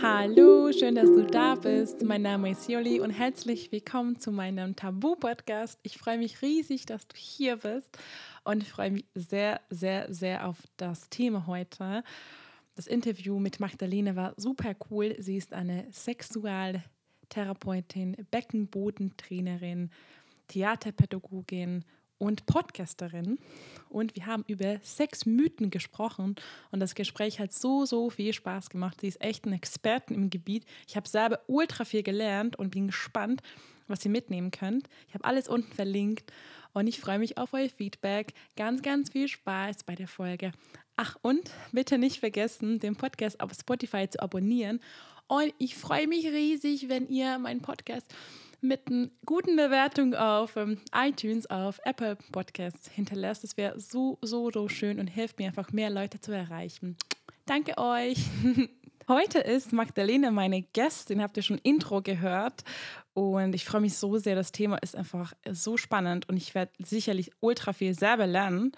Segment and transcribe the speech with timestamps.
[0.00, 2.02] Hallo, schön, dass du da bist.
[2.02, 5.78] Mein Name ist Joli und herzlich willkommen zu meinem Tabu-Podcast.
[5.82, 7.96] Ich freue mich riesig, dass du hier bist
[8.44, 12.02] und freue mich sehr, sehr, sehr auf das Thema heute.
[12.74, 15.14] Das Interview mit Magdalene war super cool.
[15.18, 19.90] Sie ist eine Sexualtherapeutin, Beckenbodentrainerin,
[20.48, 21.84] Theaterpädagogin
[22.18, 23.38] und Podcasterin.
[23.88, 26.36] Und wir haben über Sexmythen gesprochen.
[26.70, 29.00] Und das Gespräch hat so, so viel Spaß gemacht.
[29.00, 30.64] Sie ist echt ein Expertin im Gebiet.
[30.86, 33.42] Ich habe selber ultra viel gelernt und bin gespannt,
[33.86, 34.88] was ihr mitnehmen könnt.
[35.08, 36.32] Ich habe alles unten verlinkt.
[36.74, 38.34] Und ich freue mich auf euer Feedback.
[38.56, 40.52] Ganz, ganz viel Spaß bei der Folge.
[40.96, 44.80] Ach, und bitte nicht vergessen, den Podcast auf Spotify zu abonnieren.
[45.28, 48.14] Und ich freue mich riesig, wenn ihr meinen Podcast
[48.60, 53.44] mit einer guten Bewertung auf ähm, iTunes, auf Apple Podcasts hinterlässt.
[53.44, 56.96] Das wäre so, so, so schön und hilft mir einfach, mehr Leute zu erreichen.
[57.46, 58.18] Danke euch.
[59.08, 62.62] Heute ist Magdalene meine Gästin, habt ihr schon Intro gehört.
[63.14, 64.36] Und ich freue mich so sehr.
[64.36, 68.72] Das Thema ist einfach so spannend und ich werde sicherlich ultra viel selber lernen.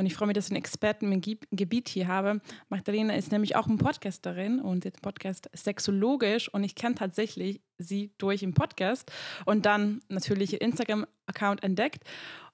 [0.00, 1.20] Und ich freue mich, dass ich einen Experten im
[1.50, 2.40] Gebiet hier habe.
[2.70, 6.48] Magdalena ist nämlich auch eine Podcasterin und den Podcast sexologisch.
[6.48, 9.12] Und ich kenne tatsächlich sie durch den Podcast
[9.44, 12.04] und dann natürlich ihr Instagram-Account entdeckt.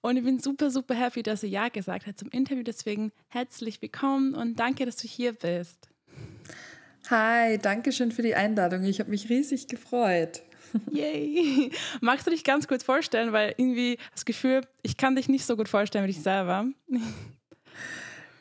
[0.01, 2.65] Und ich bin super, super happy, dass sie Ja gesagt hat zum Interview.
[2.65, 5.89] Deswegen herzlich willkommen und danke, dass du hier bist.
[7.11, 8.83] Hi, danke schön für die Einladung.
[8.83, 10.43] Ich habe mich riesig gefreut.
[10.91, 11.71] Yay!
[12.01, 15.57] Magst du dich ganz kurz vorstellen, weil irgendwie das Gefühl, ich kann dich nicht so
[15.57, 16.67] gut vorstellen wie ich selber.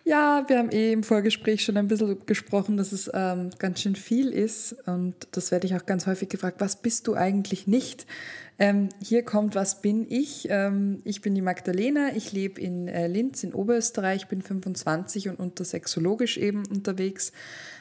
[0.08, 3.95] Ja, wir haben eh im Vorgespräch schon ein bisschen gesprochen, dass es ähm, ganz schön
[3.95, 4.75] viel ist.
[4.86, 8.06] Und das werde ich auch ganz häufig gefragt, was bist du eigentlich nicht?
[8.59, 10.45] Ähm, hier kommt, was bin ich?
[10.52, 15.39] Ähm, ich bin die Magdalena, ich lebe in äh, Linz in Oberösterreich, bin 25 und
[15.39, 17.31] unter sexologisch eben unterwegs.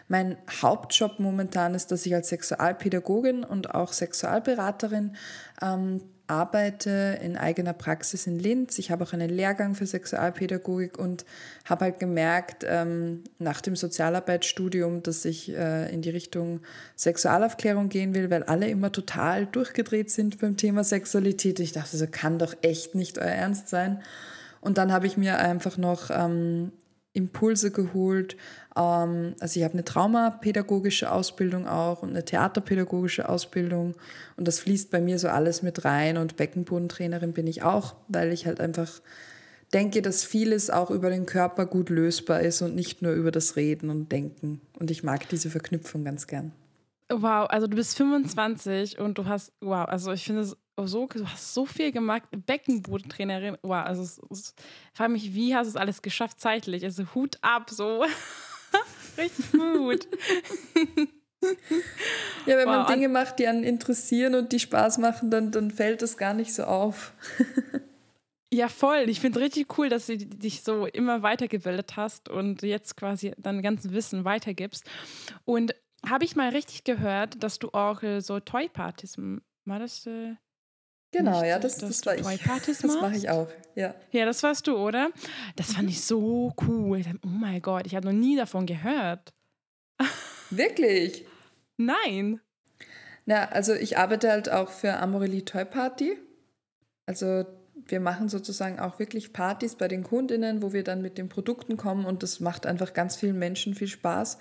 [0.09, 5.15] Mein Hauptjob momentan ist, dass ich als Sexualpädagogin und auch Sexualberaterin
[5.61, 8.79] ähm, arbeite in eigener Praxis in Linz.
[8.79, 11.25] Ich habe auch einen Lehrgang für Sexualpädagogik und
[11.65, 16.61] habe halt gemerkt ähm, nach dem Sozialarbeitsstudium, dass ich äh, in die Richtung
[16.97, 21.61] Sexualaufklärung gehen will, weil alle immer total durchgedreht sind beim Thema Sexualität.
[21.61, 24.03] Ich dachte, das kann doch echt nicht euer Ernst sein.
[24.61, 26.73] Und dann habe ich mir einfach noch ähm,
[27.13, 28.37] Impulse geholt.
[28.77, 33.95] Ähm, also ich habe eine traumapädagogische Ausbildung auch und eine theaterpädagogische Ausbildung
[34.37, 38.33] und das fließt bei mir so alles mit rein und Beckenbodentrainerin bin ich auch, weil
[38.33, 39.01] ich halt einfach
[39.73, 43.57] denke, dass vieles auch über den Körper gut lösbar ist und nicht nur über das
[43.57, 44.61] Reden und Denken.
[44.79, 46.53] Und ich mag diese Verknüpfung ganz gern.
[47.11, 51.27] Wow, also du bist 25 und du hast, wow, also ich finde es so, du
[51.27, 54.53] hast so viel gemacht, Beckenbodentrainerin, wow, also ich
[54.95, 56.85] frage mich, wie hast du es alles geschafft zeitlich?
[56.85, 58.05] Also Hut ab, so.
[59.19, 60.09] Richtig gut.
[62.47, 62.77] ja, wenn wow.
[62.77, 66.35] man Dinge macht, die einen interessieren und die Spaß machen, dann, dann fällt das gar
[66.35, 67.13] nicht so auf.
[68.53, 69.09] ja, voll.
[69.09, 73.33] Ich finde es richtig cool, dass du dich so immer weitergebildet hast und jetzt quasi
[73.37, 74.85] dein ganzes Wissen weitergibst.
[75.45, 75.75] Und
[76.07, 79.17] habe ich mal richtig gehört, dass du auch äh, so Toy-Partys,
[79.65, 80.07] war das?
[80.07, 80.35] Äh,
[81.17, 82.23] Genau, nicht, ja, das, das war ich.
[82.67, 83.95] Das mache ich auch, ja.
[84.11, 85.11] Ja, das warst du, oder?
[85.55, 87.03] Das fand ich so cool.
[87.25, 89.33] Oh mein Gott, ich habe noch nie davon gehört.
[90.51, 91.25] Wirklich?
[91.77, 92.41] Nein.
[93.27, 96.19] Na, also ich arbeite halt auch für Amorelie Toy Party.
[97.07, 97.45] Also
[97.87, 101.77] wir machen sozusagen auch wirklich Partys bei den Kundinnen, wo wir dann mit den Produkten
[101.77, 104.39] kommen und das macht einfach ganz vielen Menschen viel Spaß.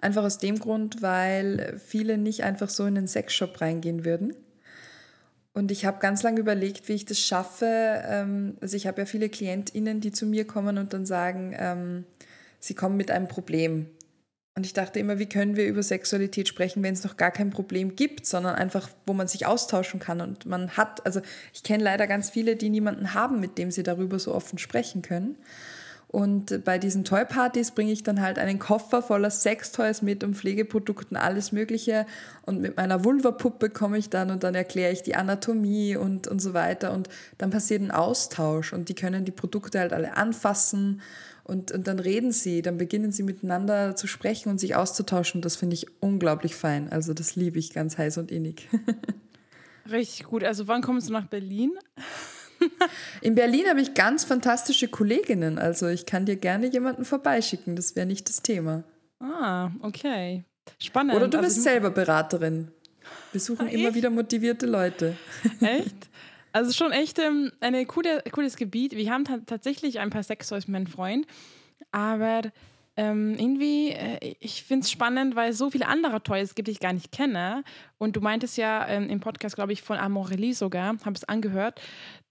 [0.00, 4.36] Einfach aus dem Grund, weil viele nicht einfach so in den Sexshop reingehen würden
[5.54, 7.66] und ich habe ganz lange überlegt, wie ich das schaffe.
[8.06, 12.04] Ähm, also ich habe ja viele KlientInnen, die zu mir kommen und dann sagen, ähm,
[12.58, 13.86] sie kommen mit einem Problem.
[14.54, 17.50] Und ich dachte immer, wie können wir über Sexualität sprechen, wenn es noch gar kein
[17.50, 20.20] Problem gibt, sondern einfach, wo man sich austauschen kann.
[20.20, 21.22] Und man hat, also
[21.54, 25.00] ich kenne leider ganz viele, die niemanden haben, mit dem sie darüber so offen sprechen
[25.00, 25.36] können.
[26.12, 31.16] Und bei diesen Toy-Partys bringe ich dann halt einen Koffer voller Sextoys mit und Pflegeprodukten,
[31.16, 32.06] alles Mögliche.
[32.44, 36.38] Und mit meiner Vulva-Puppe komme ich dann und dann erkläre ich die Anatomie und, und
[36.38, 36.92] so weiter.
[36.92, 41.00] Und dann passiert ein Austausch und die können die Produkte halt alle anfassen
[41.44, 45.40] und, und dann reden sie, dann beginnen sie miteinander zu sprechen und sich auszutauschen.
[45.40, 46.92] Das finde ich unglaublich fein.
[46.92, 48.68] Also das liebe ich ganz heiß und innig.
[49.90, 50.44] Richtig gut.
[50.44, 51.72] Also wann kommst du nach Berlin?
[53.20, 55.58] In Berlin habe ich ganz fantastische Kolleginnen.
[55.58, 57.76] Also ich kann dir gerne jemanden vorbeischicken.
[57.76, 58.84] Das wäre nicht das Thema.
[59.20, 60.44] Ah, okay.
[60.78, 61.14] Spannend.
[61.14, 62.70] Oder du also bist selber Beraterin.
[63.32, 65.16] Wir suchen ah, immer wieder motivierte Leute.
[65.60, 66.08] Echt?
[66.52, 68.94] Also schon echt ähm, ein coole, cooles Gebiet.
[68.94, 71.26] Wir haben tatsächlich ein paar Sextoys mit meinem Freund,
[71.92, 72.42] aber
[72.94, 76.72] ähm, irgendwie, äh, ich finde es spannend, weil es so viele andere Toys gibt, die
[76.72, 77.64] ich gar nicht kenne.
[77.96, 81.80] Und du meintest ja ähm, im Podcast, glaube ich, von Amorelie sogar, habe es angehört,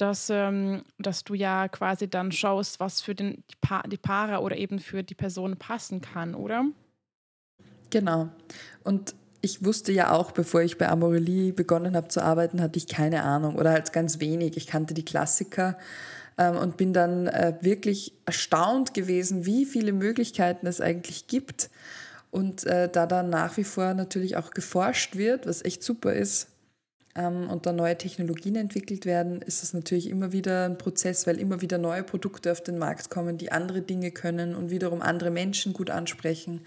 [0.02, 4.42] dass, ähm, dass du ja quasi dann schaust, was für den, die, pa die Paare
[4.42, 6.66] oder eben für die Person passen kann, oder?
[7.92, 8.30] Genau.
[8.84, 12.88] Und ich wusste ja auch, bevor ich bei Amorelie begonnen habe zu arbeiten, hatte ich
[12.88, 14.58] keine Ahnung oder halt ganz wenig.
[14.58, 15.78] Ich kannte die Klassiker
[16.38, 21.70] ähm, und bin dann äh, wirklich erstaunt gewesen, wie viele Möglichkeiten es eigentlich gibt.
[22.32, 26.48] Und äh, da dann nach wie vor natürlich auch geforscht wird, was echt super ist,
[27.14, 31.62] und da neue Technologien entwickelt werden, ist es natürlich immer wieder ein Prozess, weil immer
[31.62, 35.74] wieder neue Produkte auf den Markt kommen, die andere Dinge können und wiederum andere Menschen
[35.74, 36.62] gut ansprechen.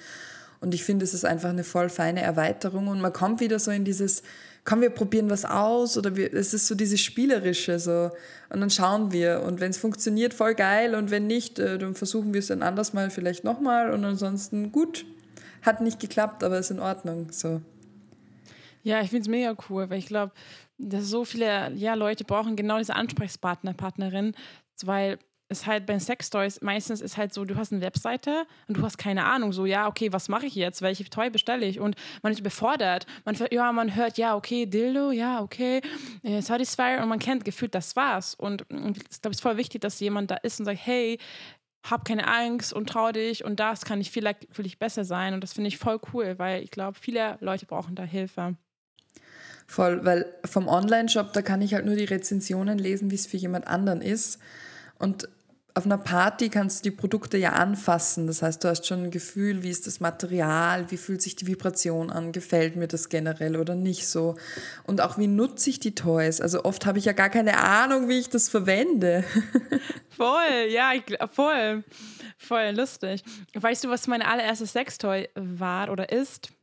[0.60, 2.88] Und ich finde, es ist einfach eine voll feine Erweiterung.
[2.88, 4.22] Und man kommt wieder so in dieses,
[4.64, 8.10] komm, wir probieren was aus oder wir, es ist so dieses Spielerische so.
[8.50, 9.42] Und dann schauen wir.
[9.42, 10.94] Und wenn es funktioniert, voll geil.
[10.94, 14.72] Und wenn nicht, äh, dann versuchen wir es dann anders mal vielleicht nochmal und ansonsten
[14.72, 15.04] gut,
[15.62, 17.60] hat nicht geklappt, aber ist in Ordnung so.
[18.84, 20.32] Ja, ich finde es mega cool, weil ich glaube,
[20.78, 24.34] dass so viele ja, Leute brauchen genau diese Ansprechpartner, Partnerin,
[24.84, 28.82] weil ist halt bei Sextoys meistens ist halt so, du hast eine Webseite und du
[28.82, 30.82] hast keine Ahnung, so, ja, okay, was mache ich jetzt?
[30.82, 31.80] Welche Toy bestelle ich?
[31.80, 33.06] Und man ist überfordert.
[33.24, 35.80] Man, ja, man hört, ja, okay, Dildo, ja, okay,
[36.22, 38.34] äh, Satisfier und man kennt gefühlt, das war's.
[38.34, 41.18] Und, und ich glaube, es ist voll wichtig, dass jemand da ist und sagt, hey,
[41.84, 45.34] hab keine Angst und trau dich und das kann ich vielleicht für dich besser sein.
[45.34, 48.56] Und das finde ich voll cool, weil ich glaube, viele Leute brauchen da Hilfe.
[49.66, 53.36] Voll, weil vom Online-Shop, da kann ich halt nur die Rezensionen lesen, wie es für
[53.36, 54.38] jemand anderen ist.
[54.98, 55.28] Und
[55.76, 58.28] auf einer Party kannst du die Produkte ja anfassen.
[58.28, 61.48] Das heißt, du hast schon ein Gefühl, wie ist das Material, wie fühlt sich die
[61.48, 64.36] Vibration an, gefällt mir das generell oder nicht so.
[64.84, 66.40] Und auch wie nutze ich die Toys.
[66.40, 69.24] Also oft habe ich ja gar keine Ahnung, wie ich das verwende.
[70.16, 71.02] Voll, ja, ich,
[71.32, 71.82] voll.
[72.38, 73.24] Voll lustig.
[73.54, 76.53] Weißt du, was mein allererstes Sextoy war oder ist?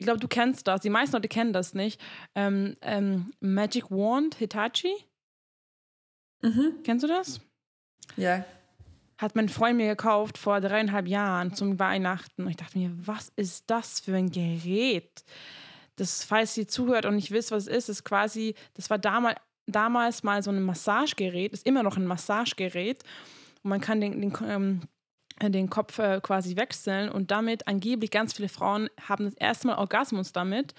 [0.00, 0.80] Ich glaube, du kennst das.
[0.80, 2.00] Die meisten Leute kennen das nicht.
[2.34, 4.94] Ähm, ähm, Magic Wand Hitachi.
[6.40, 6.76] Mhm.
[6.82, 7.42] Kennst du das?
[8.16, 8.46] Ja.
[9.18, 12.44] Hat mein Freund mir gekauft vor dreieinhalb Jahren zum Weihnachten.
[12.44, 15.22] Und ich dachte mir, was ist das für ein Gerät?
[15.96, 19.36] Das, falls ihr zuhört und nicht wisst, was es ist, ist quasi, das war damals,
[19.66, 23.02] damals mal so ein Massagegerät, ist immer noch ein Massagegerät.
[23.62, 24.80] Und man kann den, den, ähm,
[25.42, 29.78] den Kopf äh, quasi wechseln und damit angeblich ganz viele Frauen haben das erste Mal
[29.78, 30.74] Orgasmus damit.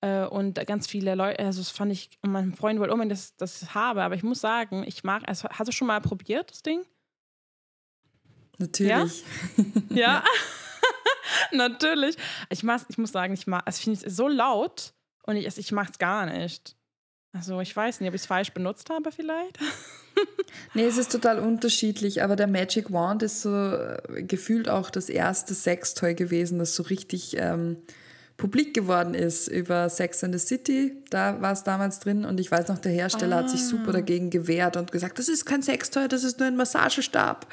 [0.00, 3.54] Äh, und ganz viele Leute, also das fand ich, mein Freund wollte unbedingt, dass, dass
[3.54, 6.50] ich das habe, aber ich muss sagen, ich mag, also hast du schon mal probiert,
[6.50, 6.82] das Ding?
[8.58, 9.24] Natürlich.
[9.90, 9.96] Ja?
[9.96, 10.24] ja?
[11.52, 12.16] Natürlich.
[12.50, 14.94] Ich, mach, ich muss sagen, ich mag, also ich finde es so laut
[15.24, 16.76] und ich, also ich mag es gar nicht.
[17.32, 19.58] Also ich weiß nicht, ob ich es falsch benutzt habe vielleicht.
[20.74, 25.08] nee, es ist total unterschiedlich, aber der Magic Wand ist so äh, gefühlt auch das
[25.08, 27.76] erste Sextoy gewesen, das so richtig ähm,
[28.38, 30.96] publik geworden ist über Sex and the City.
[31.10, 33.38] Da war es damals drin und ich weiß noch, der Hersteller ah.
[33.40, 33.92] hat sich super ah.
[33.92, 37.46] dagegen gewehrt und gesagt, das ist kein Sextoy, das ist nur ein Massagestab.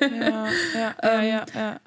[0.00, 1.80] Ja, ja, ja, ja, ja.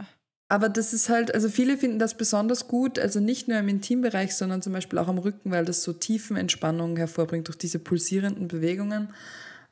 [0.56, 4.34] Aber das ist halt, also viele finden das besonders gut, also nicht nur im Intimbereich,
[4.36, 9.10] sondern zum Beispiel auch am Rücken, weil das so Tiefenentspannung hervorbringt durch diese pulsierenden Bewegungen.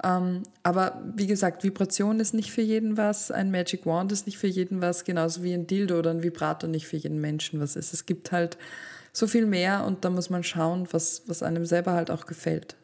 [0.04, 4.38] Ähm, aber wie gesagt, Vibration ist nicht für jeden was, ein Magic Wand ist nicht
[4.38, 7.78] für jeden was, genauso wie ein Dildo oder ein Vibrator nicht für jeden Menschen was
[7.78, 7.94] ist.
[7.94, 8.58] Es gibt halt
[9.14, 12.76] so viel mehr und da muss man schauen, was, was einem selber halt auch gefällt.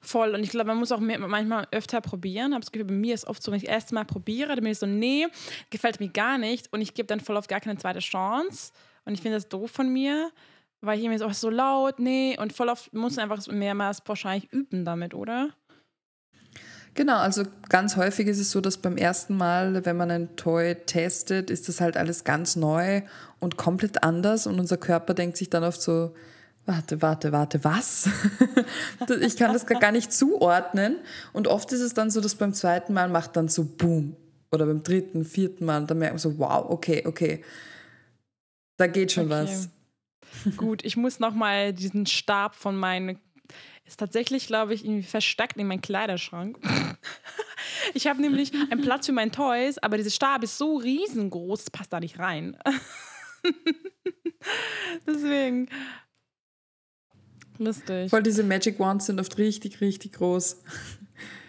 [0.00, 0.34] Voll.
[0.34, 2.48] Und ich glaube, man muss auch manchmal öfter probieren.
[2.48, 4.60] Ich habe das Gefühl, bei mir ist oft so, wenn ich erst mal probiere, dann
[4.60, 5.26] bin ich so, nee,
[5.70, 6.72] gefällt mir gar nicht.
[6.72, 8.72] Und ich gebe dann voll auf gar keine zweite Chance.
[9.04, 10.30] Und ich finde das doof von mir,
[10.80, 12.36] weil ich mir so, oh, so laut, nee.
[12.38, 15.50] Und voll oft muss man einfach mehrmals wahrscheinlich üben damit, oder?
[16.94, 20.74] Genau, also ganz häufig ist es so, dass beim ersten Mal, wenn man ein Toy
[20.74, 23.02] testet, ist das halt alles ganz neu
[23.38, 26.12] und komplett anders und unser Körper denkt sich dann oft so,
[26.68, 28.08] warte, warte, warte, was?
[29.20, 30.96] ich kann das gar nicht zuordnen
[31.32, 34.14] und oft ist es dann so, dass beim zweiten Mal macht dann so Boom
[34.52, 37.42] oder beim dritten, vierten Mal, dann merkt man so, wow, okay, okay,
[38.76, 39.48] da geht schon okay.
[39.48, 39.68] was.
[40.56, 43.18] Gut, ich muss nochmal diesen Stab von meinen
[43.86, 46.58] ist tatsächlich, glaube ich, irgendwie versteckt in meinem Kleiderschrank.
[47.94, 51.70] ich habe nämlich einen Platz für meine Toys, aber dieser Stab ist so riesengroß, das
[51.70, 52.54] passt da nicht rein.
[55.06, 55.70] Deswegen.
[57.58, 58.12] Lustig.
[58.12, 60.58] Weil diese Magic Wands sind oft richtig, richtig groß.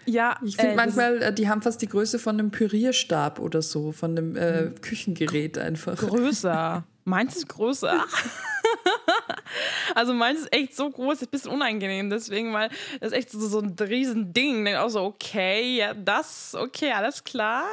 [0.06, 3.62] Ja, ich finde äh, manchmal, äh, die haben fast die Größe von einem Pürierstab oder
[3.62, 4.80] so, von einem äh, hm.
[4.80, 5.96] Küchengerät einfach.
[5.96, 6.84] Größer.
[7.04, 8.04] Meins ist größer.
[9.94, 12.10] also meins ist echt so groß, ist ein bisschen unangenehm.
[12.10, 12.68] Deswegen, weil
[13.00, 14.64] das ist echt so, so ein riesen Ding.
[14.64, 17.64] Denke auch so, okay, ja, das, okay, alles klar.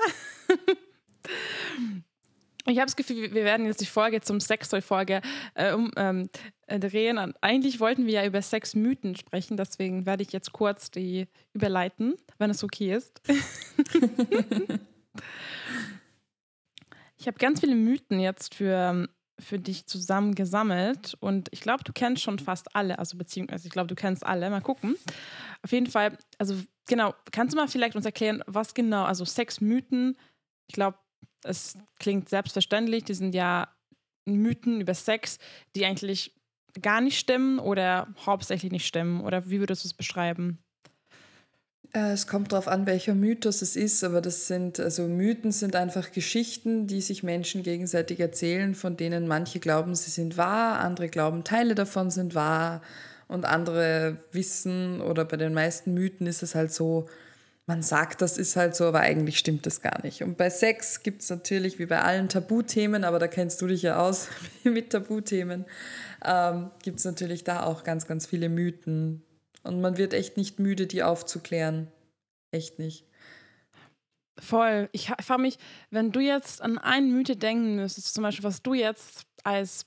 [2.70, 5.22] Ich habe das Gefühl, wir werden jetzt die Folge zum Sextoy-Folge
[5.56, 6.28] äh, um, ähm, äh,
[6.68, 7.18] drehen.
[7.18, 12.16] Und eigentlich wollten wir ja über Sexmythen sprechen, deswegen werde ich jetzt kurz die überleiten,
[12.38, 13.22] wenn es okay ist.
[17.18, 19.08] ich habe ganz viele Mythen jetzt für,
[19.40, 23.88] für dich zusammengesammelt und ich glaube, du kennst schon fast alle, also beziehungsweise ich glaube,
[23.88, 24.50] du kennst alle.
[24.50, 24.98] Mal gucken.
[25.64, 26.56] Auf jeden Fall, also
[26.88, 30.18] genau, kannst du mal vielleicht uns erklären, was genau, also Sexmythen,
[30.68, 30.98] ich glaube,
[31.44, 33.74] es klingt selbstverständlich, die sind ja
[34.26, 35.40] Mythen über Sex,
[35.76, 36.37] die eigentlich
[36.82, 39.22] gar nicht stimmen oder hauptsächlich nicht stimmen?
[39.22, 40.60] Oder wie würdest du es beschreiben?
[41.94, 45.76] Äh, es kommt darauf an, welcher Mythos es ist, aber das sind, also Mythen sind
[45.76, 51.08] einfach Geschichten, die sich Menschen gegenseitig erzählen, von denen manche glauben, sie sind wahr, andere
[51.08, 52.82] glauben, Teile davon sind wahr
[53.28, 57.08] und andere wissen oder bei den meisten Mythen ist es halt so,
[57.68, 60.24] man sagt, das ist halt so, aber eigentlich stimmt das gar nicht.
[60.24, 63.82] Und bei Sex gibt es natürlich, wie bei allen Tabuthemen, aber da kennst du dich
[63.82, 64.30] ja aus
[64.64, 65.66] mit Tabuthemen,
[66.26, 69.22] ähm, gibt es natürlich da auch ganz, ganz viele Mythen.
[69.64, 71.92] Und man wird echt nicht müde, die aufzuklären.
[72.52, 73.06] Echt nicht.
[74.40, 74.88] Voll.
[74.94, 75.58] Ich frage mich,
[75.90, 79.86] wenn du jetzt an einen Mythe denken müsstest, zum Beispiel, was du jetzt als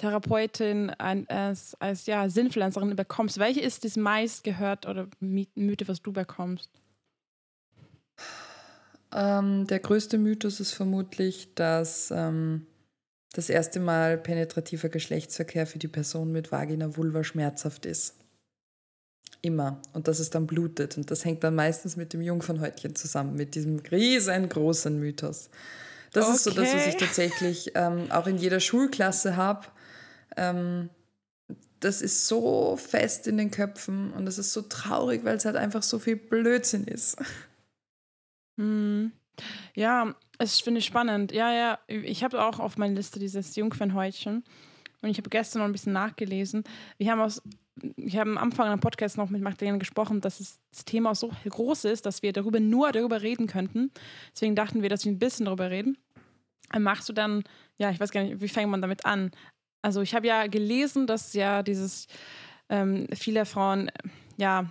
[0.00, 6.10] Therapeutin, als, als ja, Sinnpflanzerin bekommst, welche ist das meist gehört oder Mythe, was du
[6.10, 6.70] bekommst?
[9.12, 12.66] Ähm, der größte Mythos ist vermutlich, dass ähm,
[13.32, 18.14] das erste Mal penetrativer Geschlechtsverkehr für die Person mit Vagina Vulva schmerzhaft ist.
[19.42, 19.82] Immer.
[19.92, 20.96] Und dass es dann blutet.
[20.96, 25.50] Und das hängt dann meistens mit dem Jungfernhäutchen zusammen, mit diesem riesengroßen Mythos.
[26.12, 26.34] Das okay.
[26.34, 29.66] ist so das, was ich tatsächlich ähm, auch in jeder Schulklasse habe.
[30.36, 30.90] Ähm,
[31.80, 35.56] das ist so fest in den Köpfen und das ist so traurig, weil es halt
[35.56, 37.16] einfach so viel Blödsinn ist.
[38.58, 39.12] Hm.
[39.74, 41.32] Ja, es finde ich spannend.
[41.32, 44.44] Ja, ja, ich habe auch auf meiner Liste dieses Jungfernhäutchen
[45.00, 46.64] und ich habe gestern noch ein bisschen nachgelesen.
[46.98, 47.42] Wir haben aus,
[47.96, 51.84] ich habe am Anfang am Podcast noch mit Magdalena gesprochen, dass das Thema so groß
[51.86, 53.90] ist, dass wir darüber nur darüber reden könnten.
[54.34, 55.96] Deswegen dachten wir, dass wir ein bisschen darüber reden.
[56.78, 57.42] Machst du dann,
[57.78, 59.30] ja, ich weiß gar nicht, wie fängt man damit an?
[59.82, 62.06] Also ich habe ja gelesen, dass ja dieses
[62.68, 63.90] ähm, viele Frauen
[64.36, 64.66] ja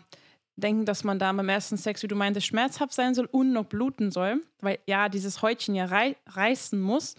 [0.55, 3.65] denken, dass man da beim ersten Sex, wie du meintest, schmerzhaft sein soll und noch
[3.65, 7.15] bluten soll, weil ja dieses Häutchen ja rei reißen muss.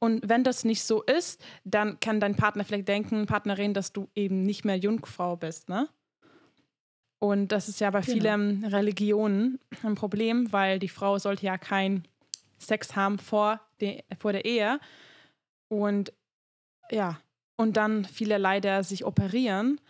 [0.00, 4.08] Und wenn das nicht so ist, dann kann dein Partner vielleicht denken, Partnerin, dass du
[4.14, 5.88] eben nicht mehr Jungfrau bist, ne?
[7.20, 8.12] Und das ist ja bei genau.
[8.12, 12.06] vielen Religionen ein Problem, weil die Frau sollte ja keinen
[12.58, 14.78] Sex haben vor, de, vor der Ehe.
[15.66, 16.12] Und
[16.90, 17.18] ja,
[17.56, 19.80] und dann viele leider sich operieren,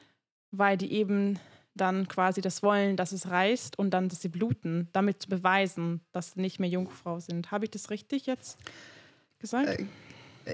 [0.50, 1.38] weil die eben
[1.74, 6.00] dann quasi das wollen, dass es reißt und dann, dass sie bluten, damit zu beweisen,
[6.12, 7.50] dass sie nicht mehr Jungfrau sind.
[7.52, 8.58] Habe ich das richtig jetzt
[9.38, 9.68] gesagt?
[9.68, 9.86] Äh,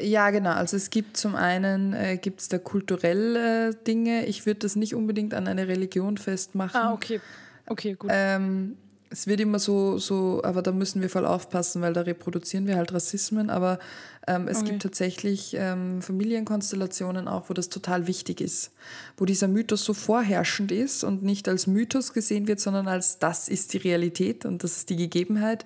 [0.02, 0.52] ja, genau.
[0.52, 4.26] Also es gibt zum einen äh, gibt es da kulturelle Dinge.
[4.26, 6.80] Ich würde das nicht unbedingt an eine Religion festmachen.
[6.80, 7.20] Ah, okay.
[7.66, 8.10] Okay, gut.
[8.12, 8.76] Ähm,
[9.14, 12.74] es wird immer so, so, aber da müssen wir voll aufpassen, weil da reproduzieren wir
[12.74, 13.48] halt Rassismen.
[13.48, 13.78] Aber
[14.26, 14.70] ähm, es okay.
[14.70, 18.72] gibt tatsächlich ähm, Familienkonstellationen auch, wo das total wichtig ist,
[19.16, 23.48] wo dieser Mythos so vorherrschend ist und nicht als Mythos gesehen wird, sondern als das
[23.48, 25.64] ist die Realität und das ist die Gegebenheit.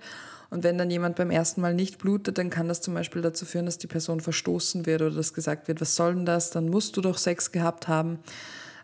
[0.50, 3.46] Und wenn dann jemand beim ersten Mal nicht blutet, dann kann das zum Beispiel dazu
[3.46, 6.50] führen, dass die Person verstoßen wird oder dass gesagt wird, was soll denn das?
[6.50, 8.18] Dann musst du doch Sex gehabt haben.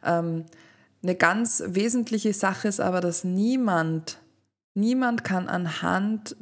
[0.03, 0.47] Ähm,
[1.03, 4.24] eine ganz wesentliche Sache ist aber, dass niemand
[4.75, 6.37] Niemand kann anhand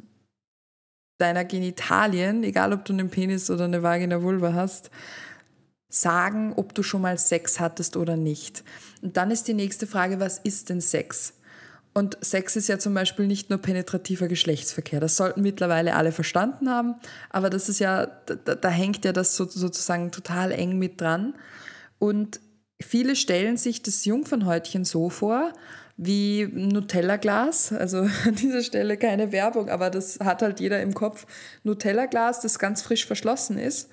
[1.19, 4.89] deiner Genitalien, egal ob du einen Penis oder eine Vagina Vulva hast,
[5.87, 8.63] sagen, ob du schon mal Sex hattest oder nicht.
[9.01, 11.33] Und dann ist die nächste Frage, was ist denn Sex?
[11.93, 14.99] Und Sex ist ja zum Beispiel nicht nur penetrativer Geschlechtsverkehr.
[14.99, 16.95] Das sollten mittlerweile alle verstanden haben.
[17.29, 21.35] Aber das ist ja, da, da hängt ja das so, sozusagen total eng mit dran.
[21.99, 22.39] Und
[22.81, 25.53] viele stellen sich das Jungfernhäutchen so vor,
[25.97, 27.73] wie Nutella-Glas.
[27.73, 31.25] Also an dieser Stelle keine Werbung, aber das hat halt jeder im Kopf.
[31.63, 33.89] Nutella-Glas, das ganz frisch verschlossen ist.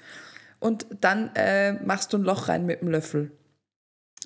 [0.59, 3.31] Und dann äh, machst du ein Loch rein mit dem Löffel.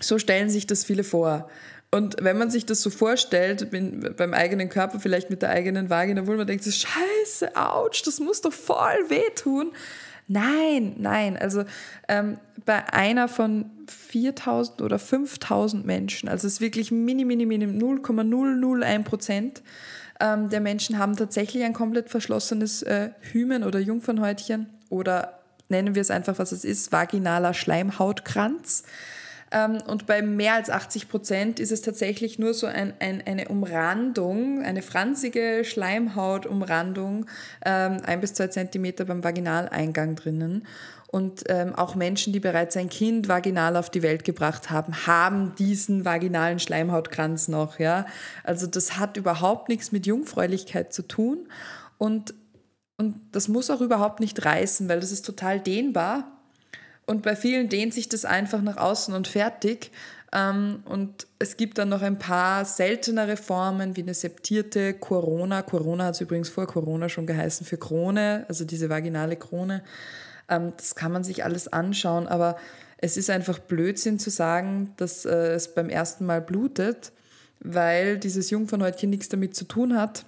[0.00, 1.48] So stellen sich das viele vor.
[1.92, 6.26] Und wenn man sich das so vorstellt, beim eigenen Körper, vielleicht mit der eigenen Vagina,
[6.26, 9.70] wo man denkt, scheiße, ouch, das muss doch voll wehtun.
[10.26, 11.36] Nein, nein.
[11.36, 11.64] Also
[12.08, 17.66] ähm, bei einer von 4000 oder 5000 Menschen, also es ist wirklich mini, mini, mini,
[17.66, 19.62] 0,001 Prozent
[20.20, 26.02] ähm, der Menschen haben tatsächlich ein komplett verschlossenes äh, Hymen oder Jungfernhäutchen oder nennen wir
[26.02, 28.84] es einfach, was es ist, vaginaler Schleimhautkranz.
[29.54, 33.48] Ähm, und bei mehr als 80 Prozent ist es tatsächlich nur so ein, ein, eine
[33.48, 37.26] Umrandung, eine franzige Schleimhautumrandung,
[37.64, 40.66] ähm, ein bis zwei Zentimeter beim Vaginaleingang drinnen.
[41.06, 45.54] Und ähm, auch Menschen, die bereits ein Kind vaginal auf die Welt gebracht haben, haben
[45.54, 47.78] diesen vaginalen Schleimhautkranz noch.
[47.78, 48.06] Ja?
[48.42, 51.46] Also das hat überhaupt nichts mit Jungfräulichkeit zu tun.
[51.98, 52.34] Und,
[52.96, 56.33] und das muss auch überhaupt nicht reißen, weil das ist total dehnbar.
[57.06, 59.90] Und bei vielen dehnt sich das einfach nach außen und fertig.
[60.32, 65.62] Ähm, und es gibt dann noch ein paar seltenere Formen wie eine septierte Corona.
[65.62, 69.82] Corona hat es übrigens vor Corona schon geheißen für Krone, also diese vaginale Krone.
[70.48, 72.56] Ähm, das kann man sich alles anschauen, aber
[72.98, 77.12] es ist einfach Blödsinn zu sagen, dass äh, es beim ersten Mal blutet,
[77.60, 80.24] weil dieses Jungfernhäutchen nichts damit zu tun hat.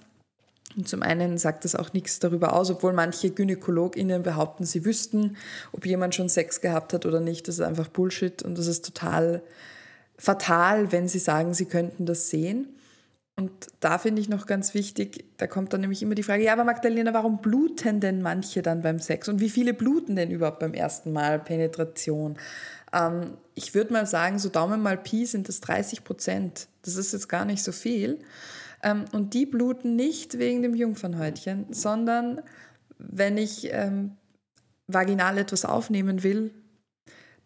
[0.77, 5.35] Und zum einen sagt das auch nichts darüber aus, obwohl manche GynäkologInnen behaupten, sie wüssten,
[5.71, 7.47] ob jemand schon Sex gehabt hat oder nicht.
[7.47, 9.41] Das ist einfach Bullshit und das ist total
[10.17, 12.67] fatal, wenn sie sagen, sie könnten das sehen.
[13.39, 16.53] Und da finde ich noch ganz wichtig, da kommt dann nämlich immer die Frage, ja,
[16.53, 19.29] aber Magdalena, warum bluten denn manche dann beim Sex?
[19.29, 22.37] Und wie viele bluten denn überhaupt beim ersten Mal Penetration?
[22.91, 26.67] Ähm, ich würde mal sagen, so Daumen mal Pi sind das 30 Prozent.
[26.81, 28.19] Das ist jetzt gar nicht so viel.
[28.83, 32.41] Ähm, und die bluten nicht wegen dem Jungfernhäutchen, sondern
[32.97, 34.11] wenn ich ähm,
[34.87, 36.51] vaginal etwas aufnehmen will,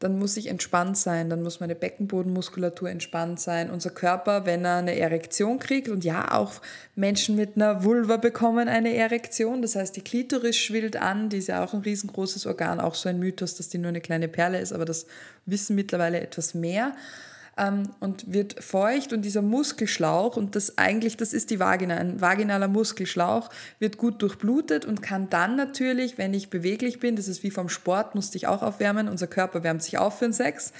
[0.01, 3.69] dann muss ich entspannt sein, dann muss meine Beckenbodenmuskulatur entspannt sein.
[3.69, 6.53] Unser Körper, wenn er eine Erektion kriegt, und ja, auch
[6.95, 11.49] Menschen mit einer Vulva bekommen eine Erektion, das heißt, die Klitoris schwillt an, die ist
[11.49, 14.59] ja auch ein riesengroßes Organ, auch so ein Mythos, dass die nur eine kleine Perle
[14.59, 15.05] ist, aber das
[15.45, 16.95] wissen mittlerweile etwas mehr
[17.61, 22.19] ähm, und wird feucht und dieser Muskelschlauch, und das eigentlich, das ist die Vagina, ein
[22.19, 23.49] vaginaler Muskelschlauch,
[23.79, 27.69] wird gut durchblutet und kann dann natürlich, wenn ich beweglich bin, das ist wie vom
[27.69, 30.73] Sport, musste ich auch aufwärmen, unser Körper wärmt sich auf für den Sex,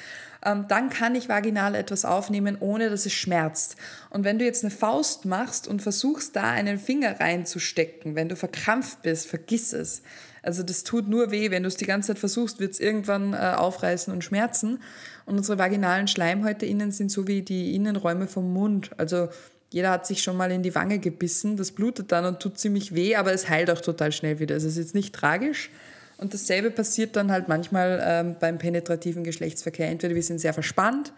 [0.44, 3.76] ähm, dann kann ich vaginal etwas aufnehmen, ohne dass es schmerzt.
[4.10, 8.36] Und wenn du jetzt eine Faust machst und versuchst, da einen Finger reinzustecken, wenn du
[8.36, 10.02] verkrampft bist, vergiss es.
[10.44, 13.34] Also das tut nur weh, wenn du es die ganze Zeit versuchst, wird es irgendwann
[13.34, 14.80] äh, aufreißen und schmerzen.
[15.26, 18.92] Und unsere vaginalen Schleimhäute innen sind so wie die Innenräume vom Mund.
[18.98, 19.30] Also
[19.70, 22.94] jeder hat sich schon mal in die Wange gebissen, das blutet dann und tut ziemlich
[22.94, 24.56] weh, aber es heilt auch total schnell wieder.
[24.56, 25.70] Also es ist jetzt nicht tragisch.
[26.18, 29.90] Und dasselbe passiert dann halt manchmal ähm, beim penetrativen Geschlechtsverkehr.
[29.90, 31.14] Entweder wir sind sehr verspannt,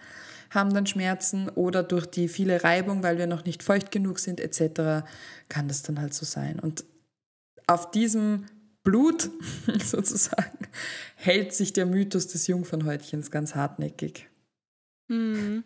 [0.50, 4.40] haben dann Schmerzen oder durch die viele Reibung, weil wir noch nicht feucht genug sind
[4.40, 5.06] etc.,
[5.50, 6.60] kann das dann halt so sein.
[6.60, 6.86] Und
[7.68, 8.46] auf diesem
[8.84, 9.30] Blut
[9.84, 10.68] sozusagen
[11.16, 14.30] hält sich der Mythos des Jungfernhäutchens ganz hartnäckig.
[15.10, 15.64] Hm.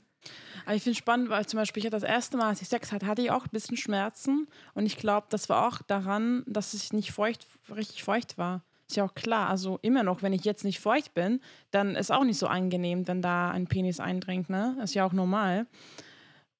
[0.65, 2.91] Aber ich finde es spannend, weil zum Beispiel ich das erste Mal, als ich Sex
[2.91, 6.73] hatte, hatte ich auch ein bisschen Schmerzen und ich glaube, das war auch daran, dass
[6.73, 8.63] ich nicht feucht, richtig feucht war.
[8.89, 9.49] Ist ja auch klar.
[9.49, 13.07] Also immer noch, wenn ich jetzt nicht feucht bin, dann ist auch nicht so angenehm,
[13.07, 14.49] wenn da ein Penis eindringt.
[14.49, 14.77] Ne?
[14.81, 15.67] Ist ja auch normal.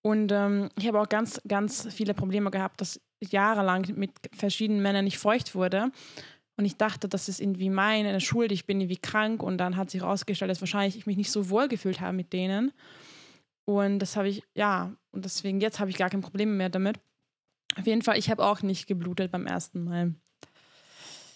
[0.02, 4.82] Und ähm, ich habe auch ganz, ganz viele Probleme gehabt, dass ich jahrelang mit verschiedenen
[4.82, 5.91] Männern nicht feucht wurde.
[6.58, 9.43] Und ich dachte, das ist irgendwie meine Schuld, ich bin irgendwie krank.
[9.43, 12.34] Und dann hat sich herausgestellt, dass wahrscheinlich ich mich nicht so wohl gefühlt habe mit
[12.34, 12.74] denen.
[13.65, 17.00] Und das habe ich, ja, und deswegen jetzt habe ich gar kein Problem mehr damit.
[17.78, 20.15] Auf jeden Fall, ich habe auch nicht geblutet beim ersten Mal.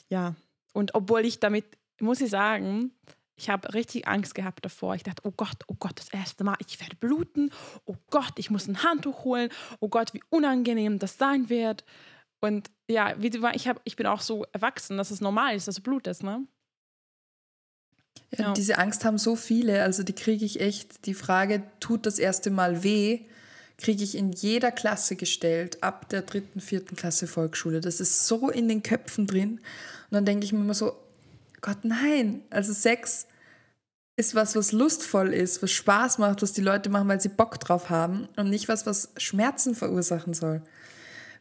[0.10, 0.36] Ja,
[0.74, 1.66] und obwohl ich damit,
[2.00, 2.92] muss ich sagen,
[3.36, 4.96] ich habe richtig Angst gehabt davor.
[4.96, 7.52] Ich dachte, oh Gott, oh Gott, das erste Mal, ich werde bluten.
[7.86, 9.50] Oh Gott, ich muss ein Handtuch holen.
[9.80, 11.84] Oh Gott, wie unangenehm das sein wird.
[12.40, 15.68] Und ja, wie du, ich, hab, ich bin auch so erwachsen, dass es normal ist,
[15.68, 16.46] dass du blutest, ne?
[18.32, 18.54] Ja, ja.
[18.54, 19.84] Diese Angst haben so viele.
[19.84, 23.22] Also die kriege ich echt, die Frage, tut das erste Mal weh,
[23.78, 27.82] kriege ich in jeder Klasse gestellt, ab der dritten, vierten Klasse Volksschule.
[27.82, 29.54] Das ist so in den Köpfen drin.
[29.54, 30.96] Und dann denke ich mir immer so,
[31.62, 32.42] Gott, nein.
[32.50, 33.28] Also Sex
[34.18, 37.60] ist was, was lustvoll ist, was Spaß macht, was die Leute machen, weil sie Bock
[37.60, 40.62] drauf haben und nicht was, was Schmerzen verursachen soll.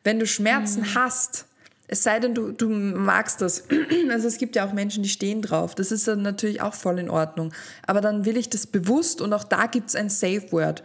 [0.05, 0.95] Wenn du Schmerzen mhm.
[0.95, 1.47] hast,
[1.93, 3.65] es sei denn, du, du magst das.
[4.11, 5.75] Also es gibt ja auch Menschen, die stehen drauf.
[5.75, 7.53] Das ist dann natürlich auch voll in Ordnung.
[7.87, 10.83] Aber dann will ich das bewusst und auch da gibt es ein Safe Word,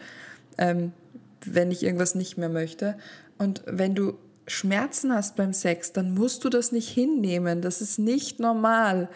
[0.57, 0.93] ähm,
[1.43, 2.97] wenn ich irgendwas nicht mehr möchte.
[3.37, 7.61] Und wenn du Schmerzen hast beim Sex, dann musst du das nicht hinnehmen.
[7.61, 9.09] Das ist nicht normal.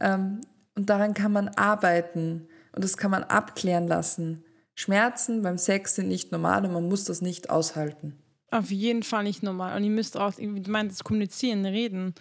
[0.00, 0.40] Ähm,
[0.74, 4.44] und daran kann man arbeiten und das kann man abklären lassen.
[4.74, 8.18] Schmerzen beim Sex sind nicht normal und man muss das nicht aushalten.
[8.50, 9.76] Auf jeden Fall nicht normal.
[9.76, 12.14] Und ihr müsst auch, du meinst, kommunizieren, reden.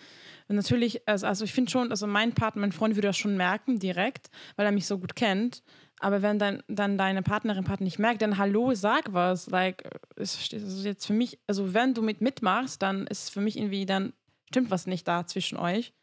[0.47, 3.37] Und natürlich, also, also ich finde schon, also mein Partner, mein Freund würde das schon
[3.37, 5.63] merken direkt, weil er mich so gut kennt.
[5.99, 9.49] Aber wenn dann, dann deine Partnerin, Partner nicht merkt, dann hallo, sag was.
[9.49, 13.41] Like, ist also jetzt für mich, also wenn du mit mitmachst, dann ist es für
[13.41, 14.13] mich irgendwie, dann
[14.49, 15.93] stimmt was nicht da zwischen euch.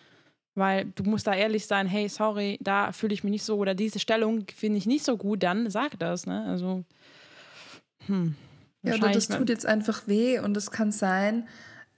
[0.54, 3.74] Weil du musst da ehrlich sein, hey, sorry, da fühle ich mich nicht so oder
[3.74, 6.44] diese Stellung finde ich nicht so gut, dann sag das, ne?
[6.46, 6.84] Also,
[8.06, 8.36] hm.
[8.82, 11.46] Ja, oder das tut jetzt einfach weh und es kann sein,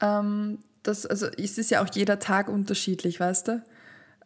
[0.00, 3.62] ähm, dass, also es ist ja auch jeder Tag unterschiedlich, weißt du?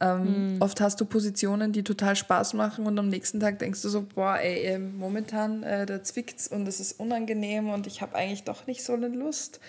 [0.01, 0.63] Ähm, mhm.
[0.63, 4.03] Oft hast du Positionen, die total Spaß machen und am nächsten Tag denkst du so,
[4.03, 8.45] boah, ey, äh, momentan, äh, da zwickt's und es ist unangenehm und ich habe eigentlich
[8.45, 9.61] doch nicht so eine Lust.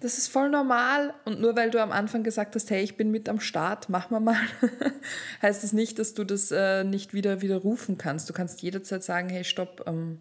[0.00, 1.14] Das ist voll normal.
[1.24, 4.10] Und nur weil du am Anfang gesagt hast, hey, ich bin mit am Start, mach
[4.10, 4.36] mal mal,
[5.42, 8.28] heißt es das nicht, dass du das äh, nicht wieder widerrufen kannst.
[8.28, 10.18] Du kannst jederzeit sagen, hey, stopp, ähm,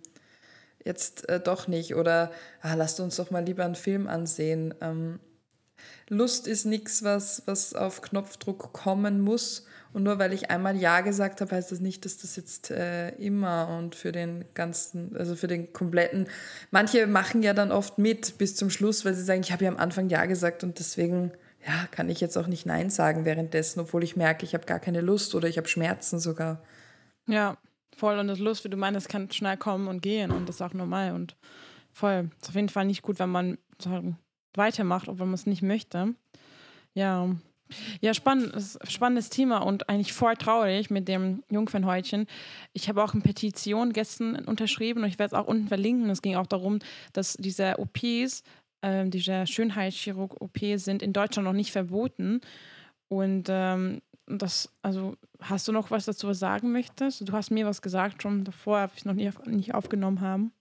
[0.86, 1.96] jetzt äh, doch nicht.
[1.96, 4.74] Oder ah, lasst uns doch mal lieber einen Film ansehen.
[4.82, 5.20] Ähm,
[6.10, 9.66] Lust ist nichts, was, was auf Knopfdruck kommen muss.
[9.94, 13.10] Und nur weil ich einmal Ja gesagt habe, heißt das nicht, dass das jetzt äh,
[13.16, 16.28] immer und für den ganzen, also für den kompletten.
[16.70, 19.72] Manche machen ja dann oft mit bis zum Schluss, weil sie sagen, ich habe ja
[19.72, 21.32] am Anfang Ja gesagt und deswegen
[21.66, 24.80] ja, kann ich jetzt auch nicht Nein sagen währenddessen, obwohl ich merke, ich habe gar
[24.80, 26.64] keine Lust oder ich habe Schmerzen sogar.
[27.28, 27.58] Ja,
[28.02, 28.18] voll.
[28.18, 30.74] Und das Lust, wie du meinst, kann schnell kommen und gehen und das ist auch
[30.74, 31.36] normal und
[31.94, 32.30] voll.
[32.42, 33.58] Ist auf jeden Fall nicht gut, wenn man
[34.56, 36.16] weitermacht, obwohl man es nicht möchte.
[36.94, 37.30] Ja.
[38.02, 38.54] Ja, spannend,
[38.86, 42.28] spannendes Thema und eigentlich voll traurig mit dem Jungfernhäutchen.
[42.74, 46.10] Ich habe auch eine Petition gestern unterschrieben und ich werde es auch unten verlinken.
[46.10, 46.80] Es ging auch darum,
[47.14, 48.44] dass diese OPs,
[48.82, 52.42] äh, diese Schönheitschirurg-OP sind in Deutschland noch nicht verboten.
[53.08, 54.02] Und ähm,
[54.38, 57.28] das, also hast du noch was dazu sagen möchtest?
[57.28, 60.52] Du hast mir was gesagt schon davor, habe ich noch nie, nicht aufgenommen haben.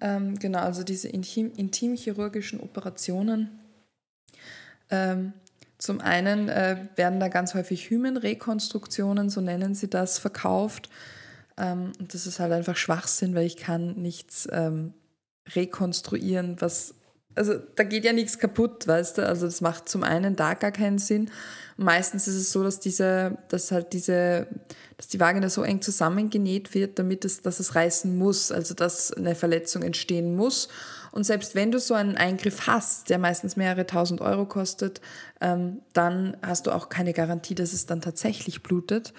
[0.00, 3.60] Ähm, genau, also diese intim, intimchirurgischen Operationen.
[4.90, 5.32] Ähm,
[5.78, 10.90] zum einen äh, werden da ganz häufig Hymenrekonstruktionen, so nennen sie das, verkauft.
[11.56, 14.94] Ähm, und das ist halt einfach Schwachsinn, weil ich kann nichts ähm,
[15.54, 16.94] rekonstruieren, was
[17.34, 19.26] also da geht ja nichts kaputt, weißt du?
[19.26, 21.30] Also das macht zum einen da gar keinen Sinn.
[21.76, 24.46] Meistens ist es so, dass diese, dass halt diese,
[24.96, 29.12] dass die Vagina so eng zusammengenäht wird, damit es, dass es reißen muss, also dass
[29.12, 30.68] eine Verletzung entstehen muss.
[31.12, 35.00] Und selbst wenn du so einen Eingriff hast, der meistens mehrere tausend Euro kostet,
[35.40, 39.12] ähm, dann hast du auch keine Garantie, dass es dann tatsächlich blutet.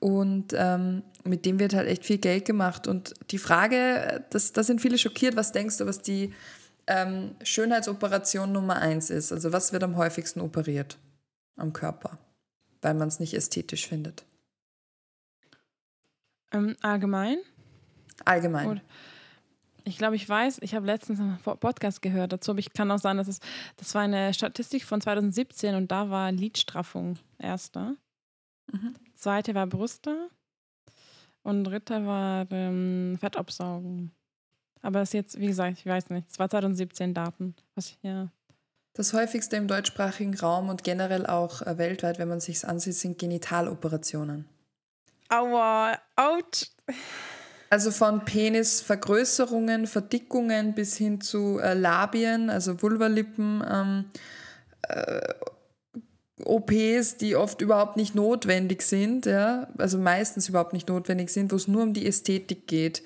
[0.00, 2.88] Und ähm, mit dem wird halt echt viel Geld gemacht.
[2.88, 6.32] Und die Frage, das, da sind viele schockiert, was denkst du, was die
[6.86, 9.32] ähm, Schönheitsoperation Nummer eins ist?
[9.32, 10.98] Also was wird am häufigsten operiert
[11.56, 12.18] am Körper,
[12.80, 14.24] weil man es nicht ästhetisch findet?
[16.52, 17.38] Ähm, allgemein?
[18.24, 18.68] Allgemein.
[18.68, 18.82] Oder
[19.84, 22.98] ich glaube, ich weiß, ich habe letztens einen Podcast gehört dazu, aber ich kann auch
[22.98, 23.40] sagen, dass es,
[23.76, 27.96] das war eine Statistik von 2017 und da war Lidstraffung erster.
[28.70, 28.94] Mhm.
[29.14, 30.28] Zweite war Brüste
[31.42, 34.12] und dritte war ähm, Fettabsaugen.
[34.82, 36.28] Aber das ist jetzt, wie gesagt, ich weiß nicht.
[36.30, 37.54] Es war 2017 Daten.
[37.74, 38.28] Was, ja.
[38.94, 43.18] Das häufigste im deutschsprachigen Raum und generell auch äh, weltweit, wenn man sich ansieht, sind
[43.18, 44.44] Genitaloperationen.
[45.28, 46.68] Aua, ouch.
[47.70, 54.04] Also von Penisvergrößerungen, Verdickungen bis hin zu äh, Labien, also Vulvalippen, ähm,
[54.82, 55.22] äh,
[56.44, 61.56] OPs, die oft überhaupt nicht notwendig sind, ja, also meistens überhaupt nicht notwendig sind, wo
[61.56, 63.02] es nur um die Ästhetik geht.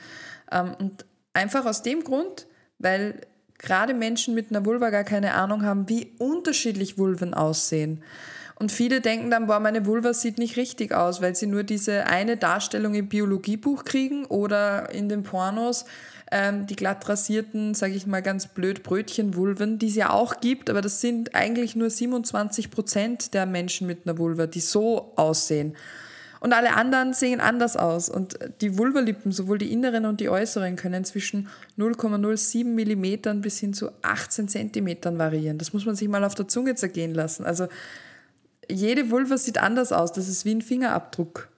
[0.51, 1.05] Ähm, und
[1.37, 2.47] Einfach aus dem Grund,
[2.79, 3.21] weil
[3.59, 8.03] gerade Menschen mit einer Vulva gar keine Ahnung haben, wie unterschiedlich Vulven aussehen.
[8.59, 12.07] Und viele denken dann, boah, meine Vulva sieht nicht richtig aus, weil sie nur diese
[12.07, 15.85] eine Darstellung im Biologiebuch kriegen oder in den Pornos
[16.33, 20.71] ähm, die glatt rasierten, sage ich mal ganz blöd, Brötchenvulven, die es ja auch gibt,
[20.71, 25.77] aber das sind eigentlich nur 27 Prozent der Menschen mit einer Vulva, die so aussehen.
[26.47, 28.09] Und alle anderen sehen anders aus.
[28.09, 33.75] Und die Vulvalippen, sowohl die inneren und die äußeren, können zwischen 0,07 mm bis hin
[33.75, 35.59] zu 18 cm variieren.
[35.59, 37.45] Das muss man sich mal auf der Zunge zergehen lassen.
[37.45, 37.67] Also
[38.71, 40.13] jede Vulva sieht anders aus.
[40.13, 41.49] Das ist wie ein Fingerabdruck.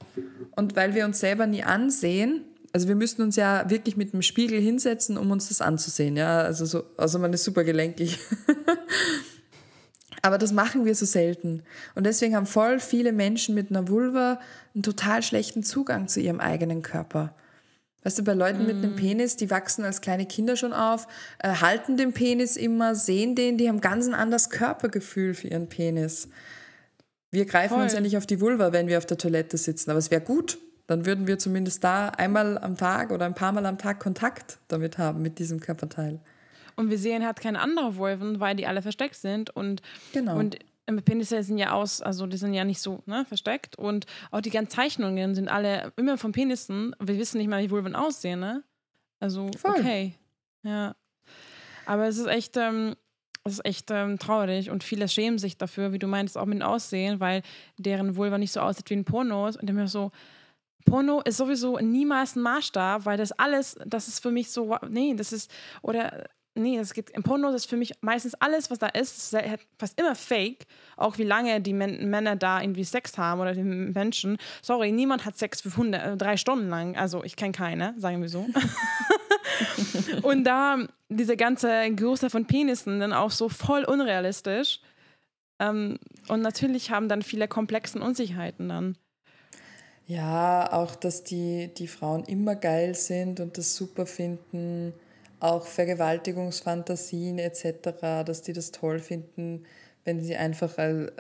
[0.57, 4.23] Und weil wir uns selber nie ansehen, also wir müssten uns ja wirklich mit dem
[4.23, 6.17] Spiegel hinsetzen, um uns das anzusehen.
[6.17, 8.19] Ja, also so, also man ist super gelenkig.
[10.23, 11.63] Aber das machen wir so selten.
[11.95, 14.41] Und deswegen haben voll viele Menschen mit einer Vulva
[14.75, 17.35] einen total schlechten Zugang zu ihrem eigenen Körper.
[18.05, 18.67] Weißt du, bei Leuten mm.
[18.67, 18.97] mit einem mm.
[18.97, 21.07] Penis, die wachsen als kleine Kinder schon auf,
[21.41, 25.69] äh, halten den Penis immer, sehen den, die haben ganz ein anderes Körpergefühl für ihren
[25.69, 26.29] Penis.
[27.31, 27.83] Wir greifen Voll.
[27.83, 30.23] uns ja nicht auf die Vulva, wenn wir auf der Toilette sitzen, aber es wäre
[30.23, 30.59] gut.
[30.87, 34.59] Dann würden wir zumindest da einmal am Tag oder ein paar Mal am Tag Kontakt
[34.69, 36.21] damit haben, mit diesem Körperteil.
[36.79, 39.51] Und wir sehen halt keine anderen Vulven, weil die alle versteckt sind.
[39.51, 40.37] Und, genau.
[40.37, 40.57] und
[41.05, 43.77] Penisse sind ja aus, also die sind ja nicht so ne, versteckt.
[43.77, 46.95] Und auch die ganzen Zeichnungen sind alle immer von Penissen.
[47.01, 48.63] Wir wissen nicht mal, wie Vulven aussehen, ne?
[49.19, 49.73] Also, Voll.
[49.73, 50.15] okay.
[50.63, 50.95] Ja.
[51.85, 52.95] Aber es ist echt, ähm,
[53.43, 56.59] Das ist echt ähm, traurig und viele schämen sich dafür, wie du meinst, auch mit
[56.59, 57.43] dem Aussehen, weil
[57.77, 59.57] deren Vulva nicht so aussieht wie ein Pornos.
[59.57, 60.13] Und dann mir so,
[60.85, 65.15] Porno ist sowieso niemals ein Maßstab, weil das alles, das ist für mich so, nee,
[65.15, 65.51] das ist,
[65.83, 69.43] oder nee, es geht, im Porno ist für mich meistens alles, was da ist, ist
[69.79, 70.67] fast immer fake.
[70.97, 74.37] Auch wie lange die Männer da irgendwie Sex haben oder die Menschen.
[74.63, 76.97] Sorry, niemand hat Sex für 100, äh, drei Stunden lang.
[76.97, 78.47] Also ich kenne keine, sagen wir so.
[80.23, 84.81] und da diese ganze Größe von Penissen dann auch so voll unrealistisch.
[85.59, 88.97] Ähm, und natürlich haben dann viele komplexen Unsicherheiten dann.
[90.07, 94.95] Ja, auch, dass die, die Frauen immer geil sind und das super finden
[95.41, 99.65] auch Vergewaltigungsfantasien etc., dass die das toll finden,
[100.05, 100.73] wenn sie einfach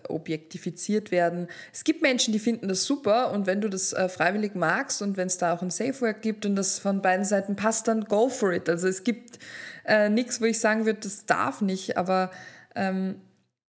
[0.08, 1.48] objektifiziert werden.
[1.72, 5.16] Es gibt Menschen, die finden das super und wenn du das äh, freiwillig magst und
[5.16, 8.04] wenn es da auch ein Safe Work gibt und das von beiden Seiten passt, dann
[8.04, 8.68] go for it.
[8.68, 9.38] Also es gibt
[9.84, 12.30] äh, nichts, wo ich sagen würde, das darf nicht, aber
[12.74, 13.16] ähm,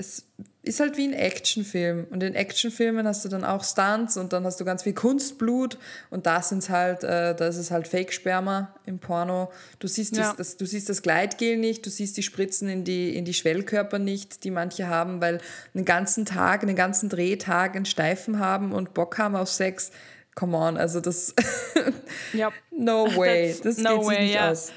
[0.02, 0.26] es
[0.64, 2.08] ist halt wie ein Actionfilm.
[2.10, 5.78] Und in Actionfilmen hast du dann auch Stunts und dann hast du ganz viel Kunstblut
[6.10, 9.52] und da sind's halt, äh, da ist es halt Fake-Sperma im Porno.
[9.80, 10.24] Du siehst, ja.
[10.24, 13.34] das, das, du siehst das Gleitgel nicht, du siehst die Spritzen in die, in die
[13.34, 15.40] Schwellkörper nicht, die manche haben, weil
[15.74, 19.92] einen ganzen Tag, einen ganzen Drehtag einen Steifen haben und Bock haben auf Sex.
[20.36, 21.34] Come on, also das.
[22.34, 22.54] yep.
[22.72, 23.56] no way.
[23.64, 24.52] Das no geht way, sich nicht yeah.
[24.52, 24.72] aus.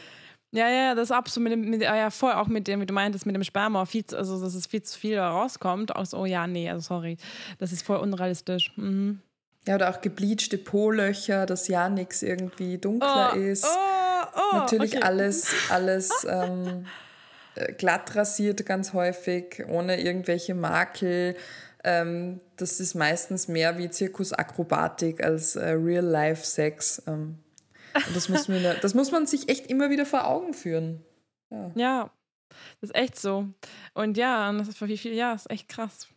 [0.54, 2.94] Ja, ja, das ist absolut mit dem, mit, ja, voll auch mit dem, wie du
[2.94, 5.96] meintest, mit dem Sperma, viel zu, also dass es viel zu viel rauskommt.
[5.96, 7.16] Aus, oh ja, nee, also sorry,
[7.58, 8.72] das ist voll unrealistisch.
[8.76, 9.20] Mhm.
[9.66, 13.64] Ja, oder auch gebleachte Po-Löcher, dass ja nichts irgendwie dunkler oh, ist.
[13.64, 15.04] Oh, oh, Natürlich okay.
[15.04, 16.86] alles, alles ähm,
[17.56, 21.34] äh, glatt rasiert ganz häufig, ohne irgendwelche Makel.
[21.82, 27.02] Ähm, das ist meistens mehr wie Zirkusakrobatik als äh, Real-Life-Sex.
[27.08, 27.38] Ähm,
[27.94, 31.04] und das muss, man, das muss man sich echt immer wieder vor Augen führen.
[31.50, 32.10] Ja, ja
[32.80, 33.48] das ist echt so.
[33.94, 36.08] Und ja, das ist für wie viel, ja, ist echt krass.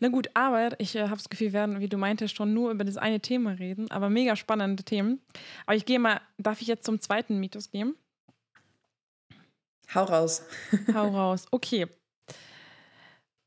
[0.00, 2.70] Na gut, aber ich äh, habe das Gefühl, wir werden, wie du meintest, schon nur
[2.70, 5.20] über das eine Thema reden, aber mega spannende Themen.
[5.66, 7.96] Aber ich gehe mal, darf ich jetzt zum zweiten Mythos gehen?
[9.94, 10.42] Hau raus.
[10.94, 11.46] Hau raus.
[11.50, 11.86] Okay.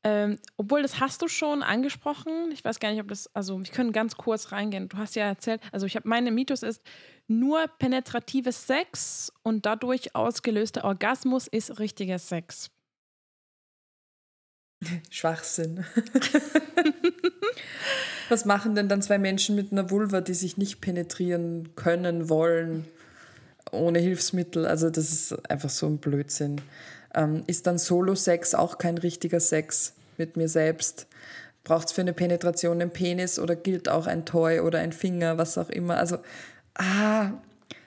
[0.08, 2.50] Ähm, obwohl, das hast du schon angesprochen.
[2.52, 4.88] Ich weiß gar nicht, ob das, also wir können ganz kurz reingehen.
[4.88, 6.82] Du hast ja erzählt, also ich habe, meine Mythos ist,
[7.26, 12.70] nur penetratives Sex und dadurch ausgelöster Orgasmus ist richtiger Sex.
[15.10, 15.84] Schwachsinn.
[18.30, 22.86] Was machen denn dann zwei Menschen mit einer Vulva, die sich nicht penetrieren können, wollen,
[23.72, 24.64] ohne Hilfsmittel?
[24.64, 26.62] Also das ist einfach so ein Blödsinn.
[27.14, 31.06] Ähm, ist dann Solo-Sex auch kein richtiger Sex mit mir selbst?
[31.64, 35.38] Braucht es für eine Penetration einen Penis oder gilt auch ein Toy oder ein Finger,
[35.38, 35.98] was auch immer?
[35.98, 36.18] Also,
[36.74, 37.32] ah,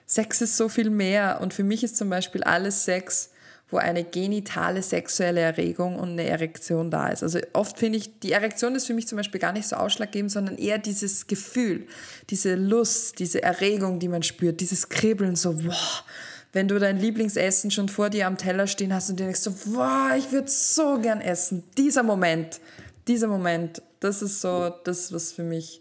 [0.06, 1.40] Sex ist so viel mehr.
[1.40, 3.30] Und für mich ist zum Beispiel alles Sex,
[3.72, 7.22] wo eine genitale sexuelle Erregung und eine Erektion da ist.
[7.22, 10.30] Also oft finde ich, die Erektion ist für mich zum Beispiel gar nicht so ausschlaggebend,
[10.30, 11.86] sondern eher dieses Gefühl,
[12.28, 16.04] diese Lust, diese Erregung, die man spürt, dieses Kribbeln, so, wow,
[16.52, 19.52] wenn du dein Lieblingsessen schon vor dir am Teller stehen hast und dir denkst so,
[19.74, 21.64] wow, ich würde so gern essen.
[21.78, 22.60] Dieser Moment,
[23.08, 25.80] dieser Moment, das ist so das, was für mich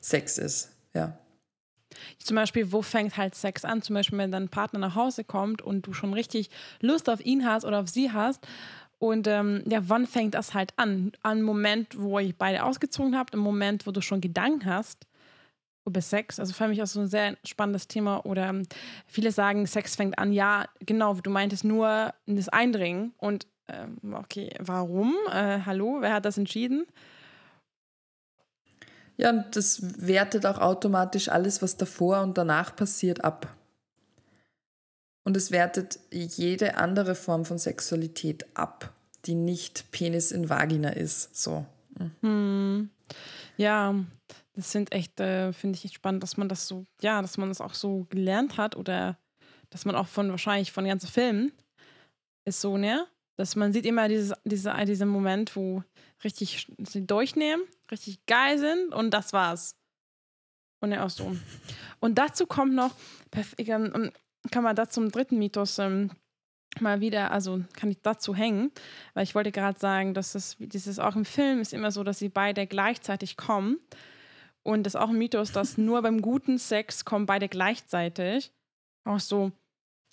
[0.00, 0.70] Sex ist.
[0.94, 1.16] Ja.
[2.18, 3.82] Zum Beispiel, wo fängt halt Sex an?
[3.82, 7.46] Zum Beispiel, wenn dein Partner nach Hause kommt und du schon richtig Lust auf ihn
[7.46, 8.46] hast oder auf sie hast.
[8.98, 11.12] Und ähm, ja, wann fängt das halt an?
[11.22, 15.06] An Moment, wo ich beide ausgezogen habt, im Moment, wo du schon Gedanken hast
[15.90, 16.40] über Sex.
[16.40, 18.24] Also für mich auch so ein sehr spannendes Thema.
[18.24, 18.62] Oder ähm,
[19.06, 23.12] viele sagen, Sex fängt an, ja, genau, du meintest nur das Eindringen.
[23.18, 25.14] Und ähm, okay, warum?
[25.30, 26.86] Äh, hallo, wer hat das entschieden?
[29.16, 33.54] Ja, und das wertet auch automatisch alles, was davor und danach passiert, ab.
[35.24, 38.94] Und es wertet jede andere Form von Sexualität ab,
[39.26, 41.36] die nicht Penis in Vagina ist.
[41.36, 41.66] So.
[42.22, 42.88] Hm.
[43.58, 43.94] Ja,
[44.60, 47.48] das sind echt, äh, finde ich echt spannend, dass man das so, ja, dass man
[47.48, 49.18] das auch so gelernt hat oder
[49.70, 51.52] dass man auch von wahrscheinlich von ganzen Filmen
[52.44, 53.06] ist so, ne?
[53.36, 55.82] Dass man sieht immer dieses, diese, diesen Moment, wo
[56.22, 59.76] richtig sie durchnehmen, richtig geil sind und das war's.
[60.80, 61.34] Und ja auch so.
[62.00, 62.94] Und dazu kommt noch,
[63.56, 64.12] ähm,
[64.50, 66.10] kann man da zum dritten Mythos ähm,
[66.80, 68.72] mal wieder, also kann ich dazu hängen,
[69.14, 72.18] weil ich wollte gerade sagen, dass das, dieses auch im Film ist immer so, dass
[72.18, 73.78] sie beide gleichzeitig kommen.
[74.62, 78.52] Und das ist auch ein Mythos, dass nur beim guten Sex kommen beide gleichzeitig.
[79.04, 79.52] Auch so,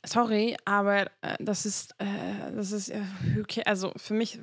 [0.06, 3.02] sorry, aber äh, das ist, äh, das ist, äh,
[3.42, 4.40] okay, also für mich,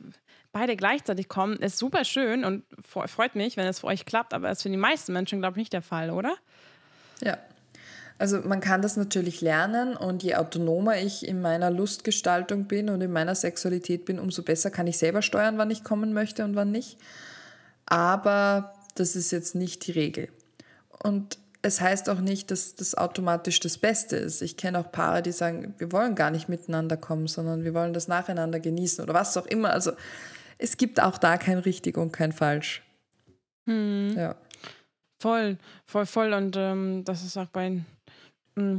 [0.53, 4.49] beide gleichzeitig kommen, ist super schön und freut mich, wenn es für euch klappt, aber
[4.49, 6.37] das ist für die meisten Menschen, glaube ich, nicht der Fall, oder?
[7.21, 7.39] Ja.
[8.17, 13.01] Also man kann das natürlich lernen und je autonomer ich in meiner Lustgestaltung bin und
[13.01, 16.55] in meiner Sexualität bin, umso besser kann ich selber steuern, wann ich kommen möchte und
[16.55, 16.97] wann nicht.
[17.87, 20.29] Aber das ist jetzt nicht die Regel.
[21.03, 24.43] Und es heißt auch nicht, dass das automatisch das Beste ist.
[24.43, 27.95] Ich kenne auch Paare, die sagen, wir wollen gar nicht miteinander kommen, sondern wir wollen
[27.95, 29.71] das nacheinander genießen oder was auch immer.
[29.71, 29.93] Also
[30.59, 32.83] es gibt auch da kein richtig und kein falsch.
[33.67, 34.15] Hm.
[34.17, 34.37] Ja.
[35.21, 36.33] Voll, voll, voll.
[36.35, 37.83] Und ähm, das ist auch bei
[38.55, 38.79] Mm.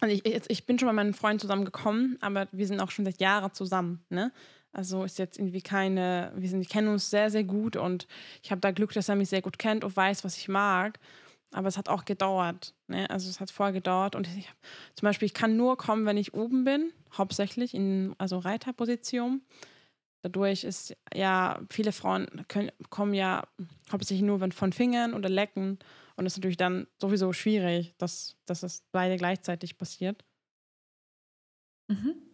[0.00, 3.20] Also ich, ich bin schon mit meinem Freund zusammengekommen, aber wir sind auch schon seit
[3.20, 4.02] Jahren zusammen.
[4.08, 4.32] Ne?
[4.72, 8.06] Also ist jetzt irgendwie keine, wir, sind, wir kennen uns sehr, sehr gut und
[8.42, 10.98] ich habe da Glück, dass er mich sehr gut kennt und weiß, was ich mag.
[11.52, 12.74] Aber es hat auch gedauert.
[12.86, 13.10] Ne?
[13.10, 14.48] Also es hat vorher gedauert und ich,
[14.94, 19.42] zum Beispiel, ich kann nur kommen, wenn ich oben bin, hauptsächlich in also Reiterposition.
[20.22, 23.48] Dadurch ist ja, viele Frauen können, kommen ja
[23.90, 25.78] hauptsächlich nur von Fingern oder Lecken.
[26.14, 30.24] Und es ist natürlich dann sowieso schwierig, dass, dass das beide gleichzeitig passiert.
[31.88, 32.29] Mhm.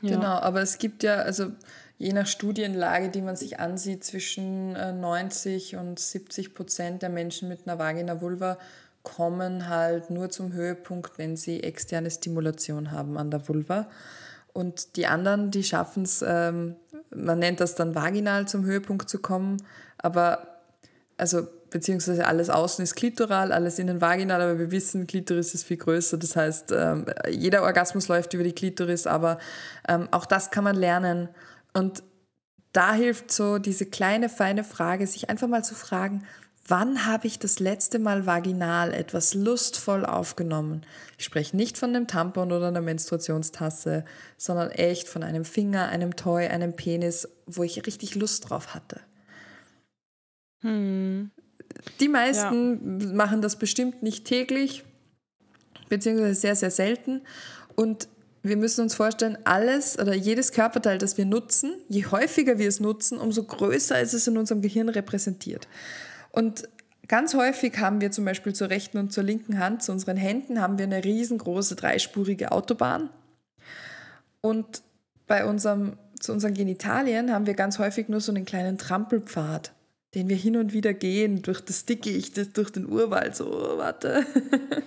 [0.00, 0.16] Ja.
[0.16, 1.52] Genau, aber es gibt ja, also
[1.98, 7.48] je nach Studienlage, die man sich ansieht, zwischen 90 äh, und 70 Prozent der Menschen
[7.48, 8.58] mit einer Vagina Vulva
[9.02, 13.86] kommen halt nur zum Höhepunkt, wenn sie externe Stimulation haben an der Vulva.
[14.52, 16.76] Und die anderen, die schaffen es, ähm,
[17.14, 19.62] man nennt das dann vaginal zum Höhepunkt zu kommen,
[19.98, 20.60] aber
[21.16, 25.76] also beziehungsweise alles außen ist klitoral, alles innen vaginal, aber wir wissen, Klitoris ist viel
[25.76, 26.16] größer.
[26.16, 29.38] Das heißt, ähm, jeder Orgasmus läuft über die Klitoris, aber
[29.88, 31.28] ähm, auch das kann man lernen.
[31.72, 32.04] Und
[32.72, 36.24] da hilft so diese kleine, feine Frage, sich einfach mal zu fragen,
[36.68, 40.86] wann habe ich das letzte Mal vaginal etwas lustvoll aufgenommen?
[41.18, 44.04] Ich spreche nicht von einem Tampon oder einer Menstruationstasse,
[44.36, 49.00] sondern echt von einem Finger, einem Toy, einem Penis, wo ich richtig Lust drauf hatte.
[50.60, 51.32] Hm.
[52.00, 53.14] Die meisten ja.
[53.14, 54.84] machen das bestimmt nicht täglich,
[55.88, 57.22] beziehungsweise sehr, sehr selten.
[57.74, 58.08] Und
[58.42, 62.78] wir müssen uns vorstellen, alles oder jedes Körperteil, das wir nutzen, je häufiger wir es
[62.78, 65.66] nutzen, umso größer ist es in unserem Gehirn repräsentiert.
[66.30, 66.68] Und
[67.08, 70.60] ganz häufig haben wir zum Beispiel zur rechten und zur linken Hand, zu unseren Händen,
[70.60, 73.08] haben wir eine riesengroße dreispurige Autobahn.
[74.42, 74.82] Und
[75.26, 79.72] bei unserem, zu unseren Genitalien haben wir ganz häufig nur so einen kleinen Trampelpfad
[80.14, 83.46] den wir hin und wieder gehen, durch das Dickicht, durch den Urwald, so,
[83.76, 84.24] warte.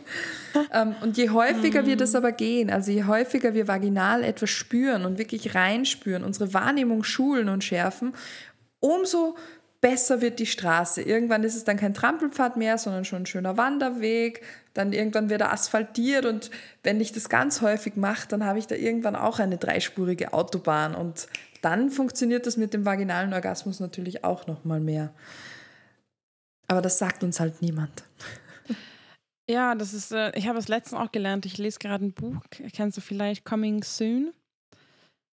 [0.73, 5.05] ähm, und je häufiger wir das aber gehen, also je häufiger wir vaginal etwas spüren
[5.05, 8.13] und wirklich reinspüren, unsere Wahrnehmung schulen und schärfen,
[8.79, 9.35] umso
[9.81, 11.01] besser wird die Straße.
[11.01, 14.41] Irgendwann ist es dann kein Trampelpfad mehr, sondern schon ein schöner Wanderweg.
[14.73, 16.49] Dann irgendwann wird er asphaltiert und
[16.83, 20.95] wenn ich das ganz häufig mache, dann habe ich da irgendwann auch eine dreispurige Autobahn
[20.95, 21.27] und
[21.61, 25.13] dann funktioniert das mit dem vaginalen Orgasmus natürlich auch noch mal mehr.
[26.67, 28.03] Aber das sagt uns halt niemand.
[29.49, 31.45] Ja, das ist, äh, ich habe es letztens auch gelernt.
[31.45, 32.35] Ich lese gerade ein Buch,
[32.73, 34.33] kennst du vielleicht Coming Soon?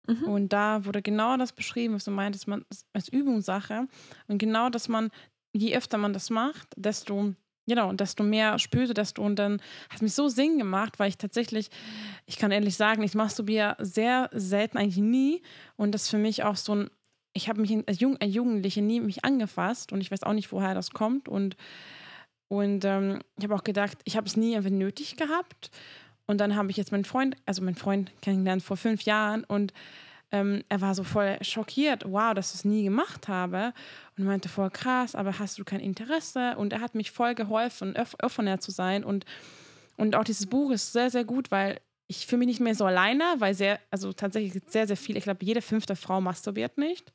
[0.08, 0.24] Mhm.
[0.26, 3.88] Und da wurde genau das beschrieben, was du meintest, man als Übungssache.
[4.28, 5.10] Und genau, dass man,
[5.52, 7.34] je öfter man das macht, desto
[7.66, 11.18] Genau, und desto mehr spürte, desto und dann hat mich so Sinn gemacht, weil ich
[11.18, 11.70] tatsächlich,
[12.26, 15.42] ich kann ehrlich sagen, ich masturbiere sehr selten, eigentlich nie.
[15.78, 16.90] Und das ist für mich auch so ein,
[17.34, 20.52] ich habe mich als, Jung, als Jugendliche nie mich angefasst und ich weiß auch nicht,
[20.52, 21.30] woher das kommt.
[21.30, 21.56] Und,
[22.50, 25.72] und ähm, ich habe auch gedacht, ich habe es nie einfach nötig gehabt.
[26.26, 29.74] Und dann habe ich jetzt meinen Freund, also meinen Freund kennengelernt vor fünf Jahren und
[30.34, 33.72] ähm, er war so voll schockiert, wow, dass ich es nie gemacht habe.
[34.18, 36.56] Und meinte voll krass, aber hast du kein Interesse?
[36.58, 39.04] Und er hat mich voll geholfen, offener zu sein.
[39.04, 39.26] Und,
[39.98, 42.86] und auch dieses Buch ist sehr, sehr gut, weil ich fühle mich nicht mehr so
[42.86, 47.12] alleine, weil sehr, also tatsächlich sehr, sehr viel, ich glaube, jede fünfte Frau masturbiert nicht.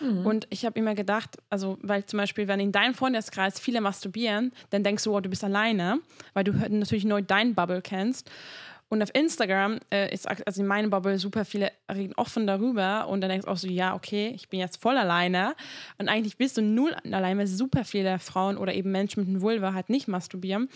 [0.00, 0.26] Mhm.
[0.26, 4.52] Und ich habe immer gedacht, also, weil zum Beispiel, wenn in deinem Freundeskreis viele masturbieren,
[4.70, 6.00] dann denkst du, oh, du bist alleine,
[6.32, 8.30] weil du natürlich nur dein Bubble kennst.
[8.88, 13.20] Und auf Instagram äh, ist also in meiner Bubble super viele reden offen darüber und
[13.20, 15.54] dann denkst du auch so, ja, okay, ich bin jetzt voll alleine.
[15.98, 19.40] Und eigentlich bist du null alleine, weil super viele Frauen oder eben Menschen mit einem
[19.40, 20.68] Vulva halt nicht masturbieren.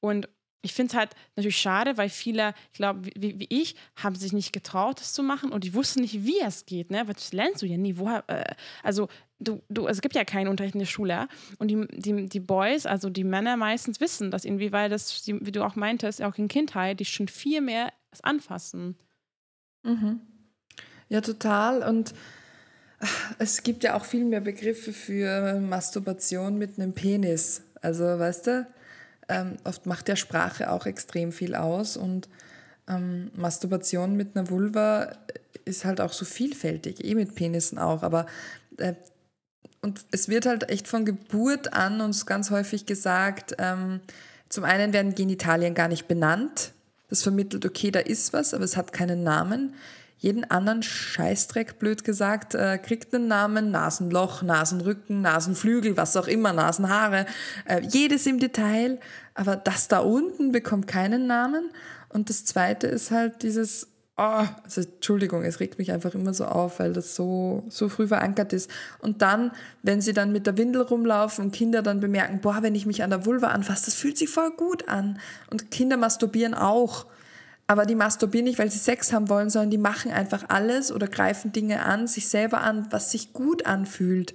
[0.00, 0.28] Und
[0.62, 4.32] ich finde es halt natürlich schade, weil viele, ich glaube, wie, wie, ich, haben sich
[4.32, 7.06] nicht getraut, das zu machen und die wussten nicht, wie es geht, ne?
[7.06, 7.96] Weil das lernst du ja nie.
[7.96, 9.08] Woher, äh, also,
[9.40, 11.28] du, du, es gibt ja keinen Unterricht in der Schule.
[11.58, 15.52] Und die, die, die Boys, also die Männer meistens wissen das irgendwie, weil das, wie
[15.52, 18.96] du auch meintest, auch in Kindheit, die schon viel mehr anfassen.
[19.82, 20.20] Mhm.
[21.08, 21.82] Ja, total.
[21.82, 22.14] Und
[23.38, 27.62] es gibt ja auch viel mehr Begriffe für Masturbation mit einem Penis.
[27.80, 28.66] Also, weißt du?
[29.32, 32.28] Ähm, oft macht ja Sprache auch extrem viel aus und
[32.88, 35.12] ähm, Masturbation mit einer Vulva
[35.64, 38.26] ist halt auch so vielfältig, eh mit Penissen auch, aber
[38.78, 38.94] äh,
[39.84, 44.00] und es wird halt echt von Geburt an uns ganz häufig gesagt, ähm,
[44.48, 46.72] Zum einen werden Genitalien gar nicht benannt.
[47.08, 49.74] Das vermittelt, okay, da ist was, aber es hat keinen Namen.
[50.22, 56.52] Jeden anderen Scheißdreck, blöd gesagt, äh, kriegt einen Namen, Nasenloch, Nasenrücken, Nasenflügel, was auch immer,
[56.52, 57.26] Nasenhaare,
[57.66, 59.00] äh, jedes im Detail.
[59.34, 61.72] Aber das da unten bekommt keinen Namen.
[62.08, 66.44] Und das zweite ist halt dieses oh, also Entschuldigung, es regt mich einfach immer so
[66.44, 68.70] auf, weil das so, so früh verankert ist.
[69.00, 69.50] Und dann,
[69.82, 73.02] wenn sie dann mit der Windel rumlaufen und Kinder dann bemerken, boah, wenn ich mich
[73.02, 75.18] an der Vulva anfasse, das fühlt sich voll gut an.
[75.50, 77.06] Und Kinder masturbieren auch.
[77.66, 81.06] Aber die masturbieren nicht, weil sie Sex haben wollen, sondern die machen einfach alles oder
[81.06, 84.34] greifen Dinge an, sich selber an, was sich gut anfühlt.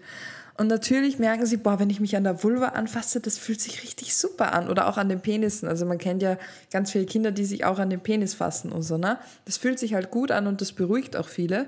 [0.58, 3.84] Und natürlich merken sie, boah, wenn ich mich an der Vulva anfasse, das fühlt sich
[3.84, 4.70] richtig super an.
[4.70, 5.68] Oder auch an den Penissen.
[5.68, 6.38] Also man kennt ja
[6.72, 9.20] ganz viele Kinder, die sich auch an den Penis fassen und so, ne?
[9.46, 11.68] Das fühlt sich halt gut an und das beruhigt auch viele.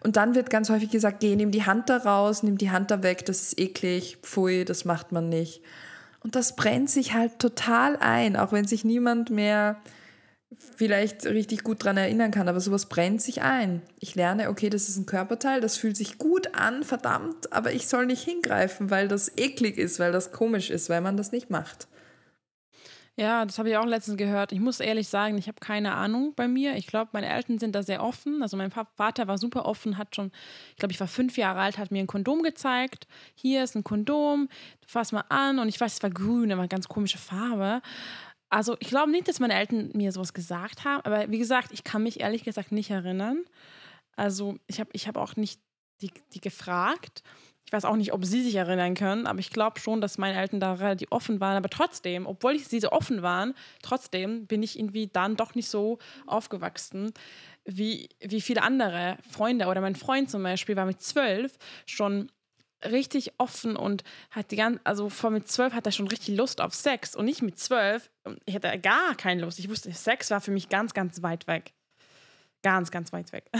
[0.00, 2.90] Und dann wird ganz häufig gesagt, geh, nimm die Hand da raus, nimm die Hand
[2.90, 5.62] da weg, das ist eklig, pfui, das macht man nicht.
[6.20, 9.80] Und das brennt sich halt total ein, auch wenn sich niemand mehr
[10.76, 13.82] vielleicht richtig gut daran erinnern kann, aber sowas brennt sich ein.
[13.98, 17.88] Ich lerne, okay, das ist ein Körperteil, das fühlt sich gut an, verdammt, aber ich
[17.88, 21.50] soll nicht hingreifen, weil das eklig ist, weil das komisch ist, weil man das nicht
[21.50, 21.88] macht.
[23.18, 24.52] Ja, das habe ich auch letztens gehört.
[24.52, 26.76] Ich muss ehrlich sagen, ich habe keine Ahnung bei mir.
[26.76, 28.42] Ich glaube, meine Eltern sind da sehr offen.
[28.42, 30.30] Also mein Vater war super offen, hat schon,
[30.72, 33.06] ich glaube, ich war fünf Jahre alt, hat mir ein Kondom gezeigt.
[33.34, 34.50] Hier ist ein Kondom,
[34.86, 35.58] fass mal an.
[35.58, 37.80] Und ich weiß, es war grün, aber eine ganz komische Farbe.
[38.56, 41.84] Also ich glaube nicht, dass meine Eltern mir sowas gesagt haben, aber wie gesagt, ich
[41.84, 43.44] kann mich ehrlich gesagt nicht erinnern.
[44.16, 45.60] Also ich habe ich hab auch nicht
[46.00, 47.22] die, die gefragt.
[47.66, 50.40] Ich weiß auch nicht, ob sie sich erinnern können, aber ich glaube schon, dass meine
[50.40, 51.58] Eltern da relativ offen waren.
[51.58, 53.52] Aber trotzdem, obwohl ich sie so offen waren,
[53.82, 57.12] trotzdem bin ich irgendwie dann doch nicht so aufgewachsen
[57.66, 59.66] wie, wie viele andere Freunde.
[59.66, 62.32] Oder mein Freund zum Beispiel war mit zwölf schon
[62.84, 66.60] richtig offen und hat die ganze, also vor mit zwölf hat er schon richtig Lust
[66.60, 68.10] auf Sex und nicht mit zwölf.
[68.44, 69.58] Ich hatte gar keine Lust.
[69.58, 71.72] Ich wusste, Sex war für mich ganz, ganz weit weg.
[72.62, 73.50] Ganz, ganz weit weg.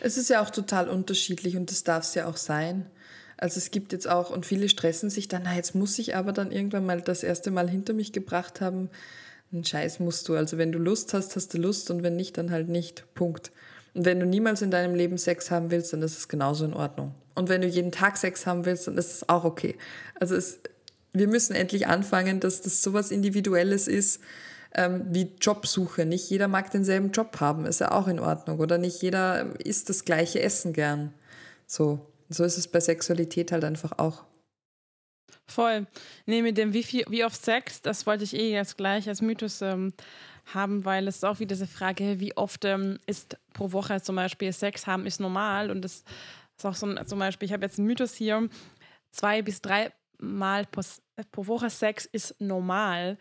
[0.00, 2.90] es ist ja auch total unterschiedlich und das darf es ja auch sein.
[3.36, 6.32] Also es gibt jetzt auch, und viele stressen sich dann, na, jetzt muss ich aber
[6.32, 8.90] dann irgendwann mal das erste Mal hinter mich gebracht haben.
[9.52, 10.34] Einen Scheiß musst du.
[10.34, 13.04] Also wenn du Lust hast, hast du Lust und wenn nicht, dann halt nicht.
[13.14, 13.50] Punkt.
[13.94, 16.74] Und wenn du niemals in deinem Leben Sex haben willst, dann ist es genauso in
[16.74, 17.14] Ordnung.
[17.34, 19.76] Und wenn du jeden Tag Sex haben willst, dann ist es auch okay.
[20.18, 20.58] Also es,
[21.12, 24.20] wir müssen endlich anfangen, dass das sowas Individuelles ist
[24.74, 26.04] ähm, wie Jobsuche.
[26.04, 28.58] Nicht jeder mag denselben Job haben, ist ja auch in Ordnung.
[28.58, 31.12] Oder nicht jeder isst das gleiche Essen gern.
[31.66, 34.24] So, so ist es bei Sexualität halt einfach auch.
[35.46, 35.86] Voll.
[36.26, 39.20] Nee, mit dem wie, viel, wie oft Sex, das wollte ich eh jetzt gleich als
[39.20, 39.92] Mythos ähm,
[40.52, 44.16] haben, weil es ist auch wieder diese Frage, wie oft ähm, ist pro Woche zum
[44.16, 45.70] Beispiel Sex haben, ist normal.
[45.70, 46.04] Und das
[46.56, 48.48] ist auch so ein, zum Beispiel, ich habe jetzt einen Mythos hier,
[49.10, 50.82] zwei bis drei Mal pro,
[51.32, 53.18] pro Woche Sex ist normal.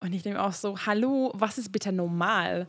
[0.00, 2.66] Und ich denke auch so, hallo, was ist bitte normal?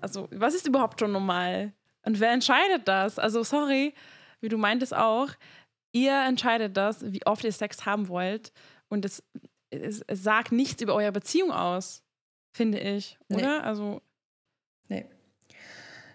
[0.00, 1.72] Also, was ist überhaupt schon normal?
[2.02, 3.18] Und wer entscheidet das?
[3.18, 3.94] Also, sorry,
[4.40, 5.28] wie du meintest auch,
[5.92, 8.52] ihr entscheidet das, wie oft ihr Sex haben wollt.
[8.88, 9.22] Und es,
[9.70, 12.05] es, es sagt nichts über eure Beziehung aus
[12.56, 13.58] finde ich, oder?
[13.60, 13.64] Nee.
[13.64, 14.00] Also.
[14.88, 15.06] Nee.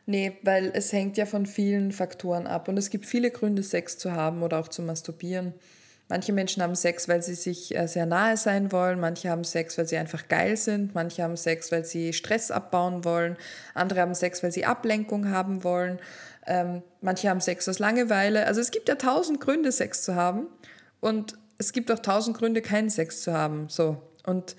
[0.05, 3.97] Nee, weil es hängt ja von vielen Faktoren ab und es gibt viele Gründe, Sex
[3.97, 5.53] zu haben oder auch zu masturbieren.
[6.09, 9.77] Manche Menschen haben Sex, weil sie sich äh, sehr nahe sein wollen, manche haben Sex,
[9.77, 13.37] weil sie einfach geil sind, manche haben Sex, weil sie Stress abbauen wollen,
[13.75, 15.99] andere haben Sex, weil sie Ablenkung haben wollen,
[16.47, 18.45] ähm, manche haben Sex aus Langeweile.
[18.45, 20.47] Also es gibt ja tausend Gründe, Sex zu haben
[20.99, 23.69] und es gibt auch tausend Gründe, keinen Sex zu haben.
[23.69, 24.01] So.
[24.25, 24.55] Und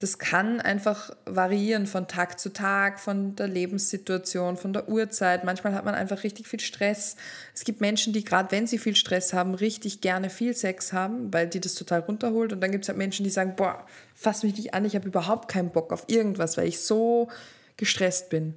[0.00, 5.42] das kann einfach variieren von Tag zu Tag, von der Lebenssituation, von der Uhrzeit.
[5.42, 7.16] Manchmal hat man einfach richtig viel Stress.
[7.52, 11.32] Es gibt Menschen, die gerade wenn sie viel Stress haben, richtig gerne viel Sex haben,
[11.32, 12.52] weil die das total runterholt.
[12.52, 13.84] Und dann gibt es halt Menschen, die sagen, boah,
[14.14, 17.28] fass mich nicht an, ich habe überhaupt keinen Bock auf irgendwas, weil ich so
[17.76, 18.54] gestresst bin.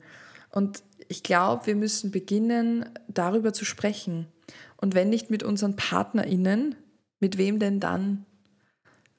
[0.51, 4.27] Und ich glaube, wir müssen beginnen, darüber zu sprechen.
[4.77, 6.75] Und wenn nicht mit unseren PartnerInnen,
[7.19, 8.25] mit wem denn dann?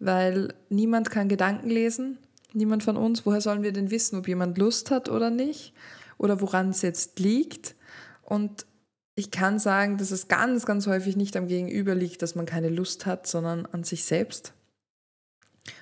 [0.05, 2.19] Weil niemand kann Gedanken lesen,
[2.53, 3.25] niemand von uns.
[3.25, 5.75] Woher sollen wir denn wissen, ob jemand Lust hat oder nicht
[6.19, 7.77] oder woran es jetzt liegt?
[8.23, 8.67] Und
[9.15, 12.69] ich kann sagen, dass es ganz, ganz häufig nicht am Gegenüber liegt, dass man keine
[12.69, 14.53] Lust hat, sondern an sich selbst.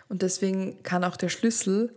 [0.09, 1.95] Und deswegen kann auch der Schlüssel,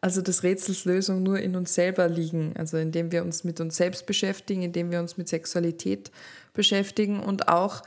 [0.00, 2.54] also des Rätsels Lösung, nur in uns selber liegen.
[2.56, 6.10] Also indem wir uns mit uns selbst beschäftigen, indem wir uns mit Sexualität
[6.52, 7.82] beschäftigen und auch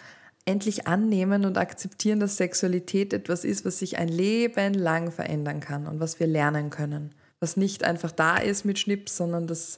[0.46, 5.88] endlich annehmen und akzeptieren, dass Sexualität etwas ist, was sich ein Leben lang verändern kann
[5.88, 7.16] und was wir lernen können.
[7.40, 9.78] Was nicht einfach da ist mit Schnips, sondern das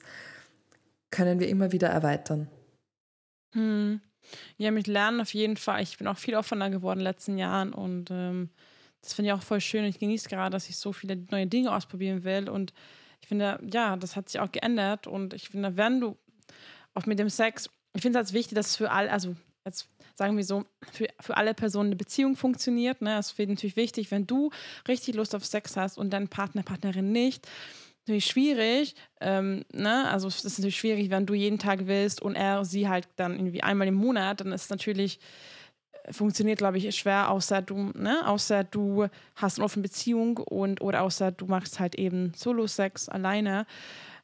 [1.11, 2.47] können wir immer wieder erweitern.
[3.53, 4.01] Hm.
[4.57, 5.83] Ja, mit Lernen auf jeden Fall.
[5.83, 8.49] Ich bin auch viel offener geworden in den letzten Jahren und ähm,
[9.05, 9.85] das finde ich auch voll schön.
[9.85, 12.49] Ich genieße gerade, dass ich so viele neue Dinge ausprobieren will.
[12.49, 12.73] Und
[13.21, 15.05] ich finde, ja, das hat sich auch geändert.
[15.05, 16.17] Und ich finde, wenn du
[16.95, 20.37] auch mit dem Sex, ich finde es als wichtig, dass für alle, also jetzt sagen
[20.37, 23.01] wir so, für, für alle Personen eine Beziehung funktioniert.
[23.01, 23.17] Ne?
[23.17, 24.49] Es wird natürlich wichtig, wenn du
[24.87, 27.47] richtig Lust auf Sex hast und dein Partner, Partnerin nicht.
[28.07, 30.07] Natürlich schwierig, ähm, ne?
[30.11, 33.33] Also es ist natürlich schwierig, wenn du jeden Tag willst und er sie halt dann
[33.33, 35.19] irgendwie einmal im Monat, dann ist natürlich
[36.03, 40.81] äh, funktioniert, glaube ich, schwer, außer du, ne, außer du hast eine offene Beziehung und
[40.81, 43.65] oder außer du machst halt eben Solo-Sex alleine.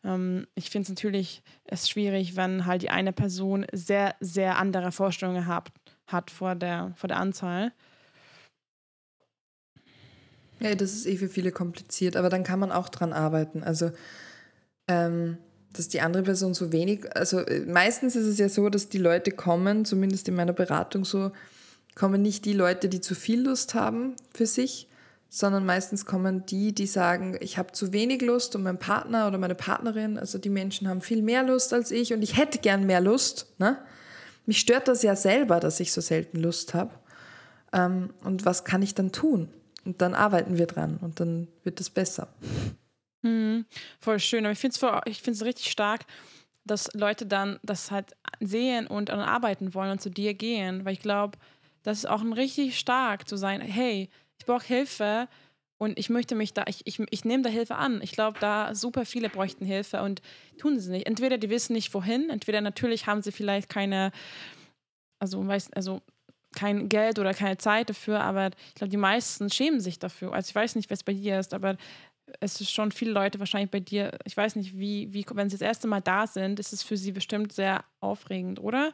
[0.03, 1.43] Ähm, ich finde es natürlich
[1.73, 5.71] schwierig, wenn halt die eine Person sehr, sehr andere Vorstellungen hat,
[6.07, 7.71] hat vor, der, vor der Anzahl.
[10.59, 13.63] Ja, das ist eh für viele kompliziert, aber dann kann man auch dran arbeiten.
[13.63, 13.91] Also,
[14.87, 15.37] ähm,
[15.73, 18.97] dass die andere Person so wenig, also äh, meistens ist es ja so, dass die
[18.97, 21.31] Leute kommen, zumindest in meiner Beratung so,
[21.95, 24.87] kommen nicht die Leute, die zu viel Lust haben für sich,
[25.34, 29.38] sondern meistens kommen die, die sagen, ich habe zu wenig Lust und mein Partner oder
[29.38, 32.86] meine Partnerin, also die Menschen haben viel mehr Lust als ich und ich hätte gern
[32.86, 33.47] mehr Lust.
[33.57, 33.77] Ne?
[34.45, 36.91] Mich stört das ja selber, dass ich so selten Lust habe.
[37.71, 39.47] Ähm, und was kann ich dann tun?
[39.86, 42.27] Und dann arbeiten wir dran und dann wird es besser.
[43.21, 43.63] Mhm,
[44.01, 44.45] voll schön.
[44.45, 44.59] Aber ich
[45.21, 46.01] finde es richtig stark,
[46.65, 50.84] dass Leute dann das halt sehen und dann arbeiten wollen und zu dir gehen.
[50.84, 51.38] Weil ich glaube,
[51.84, 54.09] das ist auch ein richtig stark zu sein, hey,
[54.41, 55.27] ich brauche Hilfe
[55.77, 58.01] und ich möchte mich da, ich, ich, ich nehme da Hilfe an.
[58.01, 60.23] Ich glaube, da super viele bräuchten Hilfe und
[60.57, 61.05] tun sie nicht.
[61.05, 64.11] Entweder die wissen nicht wohin, entweder natürlich haben sie vielleicht keine,
[65.19, 66.01] also, weiß, also
[66.55, 70.33] kein Geld oder keine Zeit dafür, aber ich glaube, die meisten schämen sich dafür.
[70.33, 71.77] Also ich weiß nicht, was bei dir ist, aber
[72.39, 75.57] es ist schon viele Leute wahrscheinlich bei dir, ich weiß nicht, wie, wie wenn sie
[75.57, 78.91] das erste Mal da sind, ist es für sie bestimmt sehr aufregend, oder?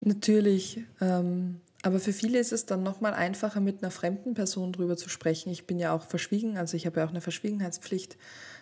[0.00, 0.80] Natürlich.
[1.00, 5.08] Ähm, aber für viele ist es dann nochmal einfacher, mit einer fremden Person drüber zu
[5.08, 5.50] sprechen.
[5.50, 8.16] Ich bin ja auch verschwiegen, also ich habe ja auch eine Verschwiegenheitspflicht,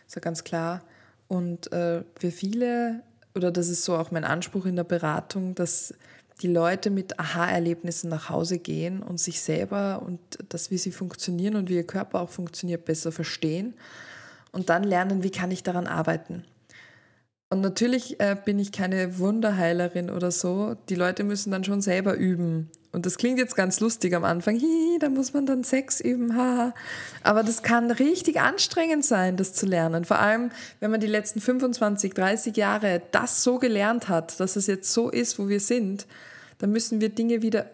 [0.07, 0.83] ist ja ganz klar.
[1.29, 3.03] Und äh, für viele,
[3.35, 5.95] oder das ist so auch mein Anspruch in der Beratung, dass
[6.41, 10.18] die Leute mit Aha-Erlebnissen nach Hause gehen und sich selber und
[10.49, 13.75] das, wie sie funktionieren und wie ihr Körper auch funktioniert, besser verstehen
[14.51, 16.45] und dann lernen, wie kann ich daran arbeiten.
[17.51, 20.77] Und natürlich äh, bin ich keine Wunderheilerin oder so.
[20.89, 24.59] Die Leute müssen dann schon selber üben und das klingt jetzt ganz lustig am Anfang,
[24.59, 26.74] Hi, da muss man dann Sex üben, haha.
[27.22, 30.05] Aber das kann richtig anstrengend sein, das zu lernen.
[30.05, 34.66] Vor allem, wenn man die letzten 25, 30 Jahre das so gelernt hat, dass es
[34.66, 36.07] jetzt so ist, wo wir sind,
[36.59, 37.66] dann müssen wir Dinge wieder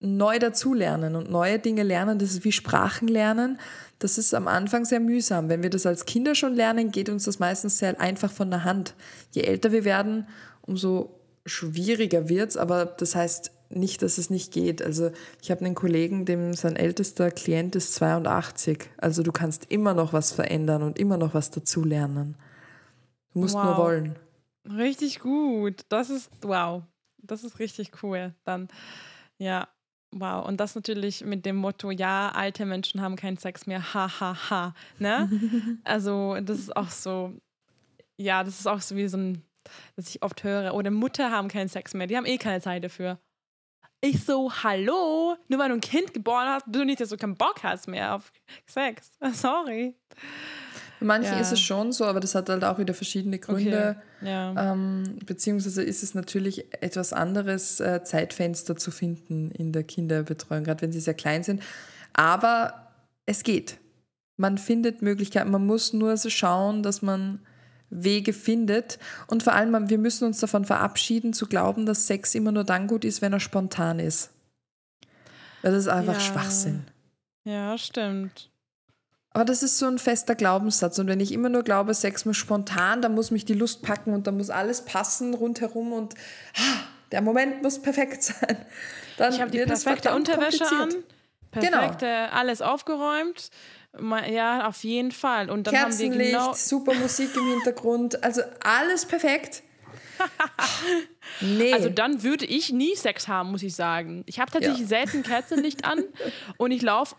[0.00, 2.18] neu dazulernen und neue Dinge lernen.
[2.18, 3.58] Das ist wie Sprachen lernen.
[4.00, 5.48] Das ist am Anfang sehr mühsam.
[5.48, 8.64] Wenn wir das als Kinder schon lernen, geht uns das meistens sehr einfach von der
[8.64, 8.94] Hand.
[9.30, 10.26] Je älter wir werden,
[10.62, 12.56] umso schwieriger wird es.
[12.56, 14.82] Aber das heißt, nicht, dass es nicht geht.
[14.82, 15.10] Also
[15.42, 18.90] ich habe einen Kollegen, dem sein ältester Klient ist 82.
[18.98, 22.36] Also du kannst immer noch was verändern und immer noch was dazulernen.
[23.32, 23.64] Du musst wow.
[23.64, 24.18] nur wollen.
[24.68, 25.82] Richtig gut.
[25.88, 26.82] Das ist wow.
[27.18, 28.34] Das ist richtig cool.
[28.44, 28.68] Dann
[29.38, 29.68] ja,
[30.12, 30.46] wow.
[30.46, 33.94] Und das natürlich mit dem Motto, ja, alte Menschen haben keinen Sex mehr.
[33.94, 34.74] Ha ha ha.
[34.98, 35.30] Ne?
[35.84, 37.32] also das ist auch so.
[38.16, 39.42] Ja, das ist auch so wie so ein
[39.96, 42.84] das ich oft höre, oder Mutter haben keinen Sex mehr, die haben eh keine Zeit
[42.84, 43.18] dafür.
[44.04, 47.36] Ich so, hallo, nur weil du ein Kind geboren hast, du nicht, dass du keinen
[47.36, 48.32] Bock hast mehr auf
[48.66, 49.12] Sex.
[49.32, 49.94] Sorry.
[50.98, 51.40] Für manche ja.
[51.40, 53.96] ist es schon so, aber das hat halt auch wieder verschiedene Gründe.
[54.20, 54.28] Okay.
[54.30, 54.72] Ja.
[54.72, 60.82] Ähm, beziehungsweise ist es natürlich etwas anderes, äh, Zeitfenster zu finden in der Kinderbetreuung, gerade
[60.82, 61.62] wenn sie sehr klein sind.
[62.12, 62.90] Aber
[63.24, 63.78] es geht.
[64.36, 65.50] Man findet Möglichkeiten.
[65.50, 67.40] Man muss nur so schauen, dass man
[67.94, 68.98] Wege findet.
[69.26, 72.86] Und vor allem, wir müssen uns davon verabschieden, zu glauben, dass Sex immer nur dann
[72.86, 74.30] gut ist, wenn er spontan ist.
[75.62, 76.20] Das ist einfach ja.
[76.20, 76.84] Schwachsinn.
[77.44, 78.50] Ja, stimmt.
[79.30, 80.98] Aber das ist so ein fester Glaubenssatz.
[80.98, 84.12] Und wenn ich immer nur glaube, Sex muss spontan, dann muss mich die Lust packen
[84.12, 86.14] und dann muss alles passen rundherum und
[86.56, 88.56] ah, der Moment muss perfekt sein.
[89.16, 90.94] Dann ich habe die perfekte Unterwäsche an,
[91.50, 92.28] perfekte, genau.
[92.32, 93.50] alles aufgeräumt
[94.28, 95.50] ja, auf jeden Fall.
[95.50, 99.62] Und dann haben wir genau super Musik im Hintergrund, also alles perfekt.
[101.40, 101.72] nee.
[101.72, 104.22] Also dann würde ich nie Sex haben, muss ich sagen.
[104.26, 104.86] Ich habe tatsächlich ja.
[104.86, 106.04] selten Kerzenlicht an
[106.56, 107.16] und ich laufe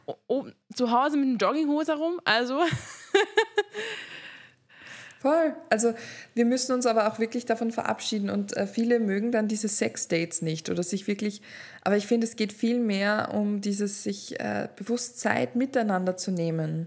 [0.74, 2.20] zu Hause mit einer Jogginghose rum.
[2.24, 2.62] Also
[5.26, 5.56] Voll.
[5.72, 5.96] Also
[6.36, 10.44] wir müssen uns aber auch wirklich davon verabschieden und äh, viele mögen dann diese Sex-Dates
[10.44, 11.42] nicht oder sich wirklich,
[11.82, 16.30] aber ich finde, es geht viel mehr um dieses sich äh, bewusst Zeit miteinander zu
[16.30, 16.86] nehmen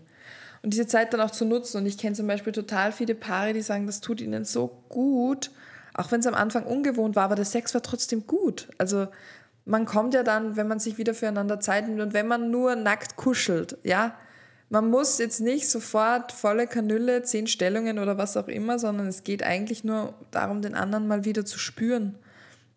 [0.63, 1.79] und diese Zeit dann auch zu nutzen.
[1.79, 5.51] Und ich kenne zum Beispiel total viele Paare, die sagen, das tut ihnen so gut,
[5.95, 8.69] auch wenn es am Anfang ungewohnt war, aber der Sex war trotzdem gut.
[8.79, 9.09] Also
[9.65, 12.77] man kommt ja dann, wenn man sich wieder füreinander Zeit nimmt und wenn man nur
[12.77, 14.15] nackt kuschelt, ja,
[14.71, 19.25] man muss jetzt nicht sofort volle Kanüle, zehn Stellungen oder was auch immer, sondern es
[19.25, 22.17] geht eigentlich nur darum, den anderen mal wieder zu spüren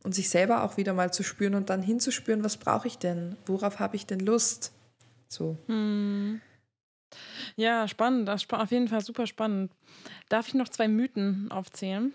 [0.03, 3.35] und sich selber auch wieder mal zu spüren und dann hinzuspüren, was brauche ich denn?
[3.45, 4.71] Worauf habe ich denn Lust?
[5.27, 5.57] So.
[5.67, 6.41] Hm.
[7.55, 8.27] Ja, spannend.
[8.27, 9.71] Das ist auf jeden Fall super spannend.
[10.29, 12.13] Darf ich noch zwei Mythen aufzählen?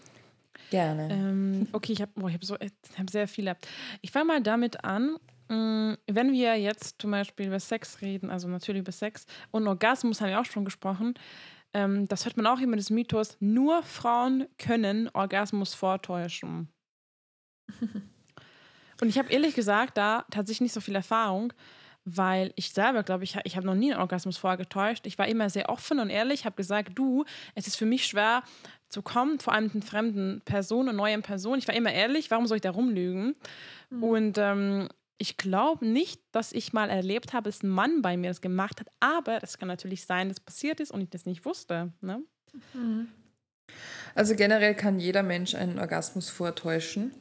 [0.71, 1.09] Gerne.
[1.11, 3.57] Ähm, okay, ich habe oh, hab so, hab sehr viele.
[4.01, 5.17] Ich fange mal damit an,
[5.49, 10.31] wenn wir jetzt zum Beispiel über Sex reden, also natürlich über Sex und Orgasmus haben
[10.31, 11.15] wir auch schon gesprochen,
[11.73, 16.69] ähm, das hört man auch immer des Mythos, nur Frauen können Orgasmus vortäuschen.
[19.01, 21.53] und ich habe ehrlich gesagt da tatsächlich nicht so viel Erfahrung,
[22.05, 25.07] weil ich selber glaube, ich, ich habe noch nie einen Orgasmus vorgetäuscht.
[25.07, 27.25] Ich war immer sehr offen und ehrlich, habe gesagt, du,
[27.55, 28.43] es ist für mich schwer,
[28.89, 31.59] zu kommen, vor allem mit fremden Personen und neuen Personen.
[31.59, 33.35] Ich war immer ehrlich, warum soll ich da rumlügen?
[33.91, 34.03] Mhm.
[34.03, 34.89] Und ähm,
[35.19, 38.81] ich glaube nicht, dass ich mal erlebt habe, dass ein Mann bei mir das gemacht
[38.81, 41.93] hat, aber es kann natürlich sein, dass passiert ist und ich das nicht wusste.
[42.01, 42.23] Ne?
[42.75, 43.09] Mhm.
[44.15, 47.13] Also generell kann jeder Mensch einen Orgasmus vortäuschen.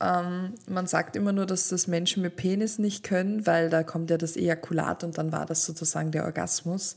[0.00, 4.10] Ähm, man sagt immer nur, dass das Menschen mit Penis nicht können, weil da kommt
[4.10, 6.96] ja das Ejakulat und dann war das sozusagen der Orgasmus.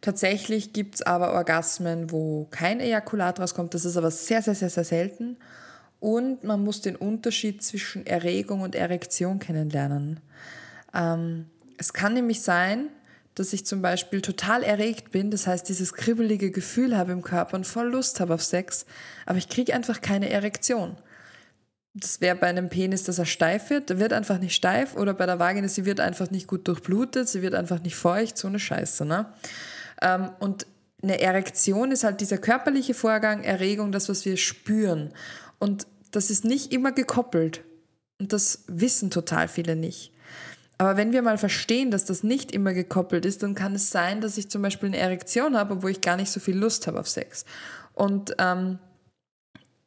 [0.00, 3.74] Tatsächlich gibt es aber Orgasmen, wo kein Ejakulat rauskommt.
[3.74, 5.36] Das ist aber sehr, sehr, sehr, sehr selten.
[6.00, 10.20] Und man muss den Unterschied zwischen Erregung und Erektion kennenlernen.
[10.94, 11.46] Ähm,
[11.76, 12.88] es kann nämlich sein,
[13.34, 17.56] dass ich zum Beispiel total erregt bin, das heißt dieses kribbelige Gefühl habe im Körper
[17.56, 18.86] und voll Lust habe auf Sex,
[19.24, 20.96] aber ich kriege einfach keine Erektion.
[21.94, 25.14] Das wäre bei einem Penis, dass er steif wird, der wird einfach nicht steif oder
[25.14, 28.48] bei der Vagina, sie wird einfach nicht gut durchblutet, sie wird einfach nicht feucht, so
[28.48, 29.04] eine Scheiße.
[29.04, 29.26] Ne?
[30.02, 30.66] Ähm, und
[31.02, 35.12] eine Erektion ist halt dieser körperliche Vorgang, Erregung, das, was wir spüren.
[35.60, 37.62] Und das ist nicht immer gekoppelt.
[38.18, 40.12] Und das wissen total viele nicht.
[40.78, 44.20] Aber wenn wir mal verstehen, dass das nicht immer gekoppelt ist, dann kann es sein,
[44.20, 46.98] dass ich zum Beispiel eine Erektion habe, obwohl ich gar nicht so viel Lust habe
[46.98, 47.44] auf Sex.
[47.92, 48.78] Und ähm,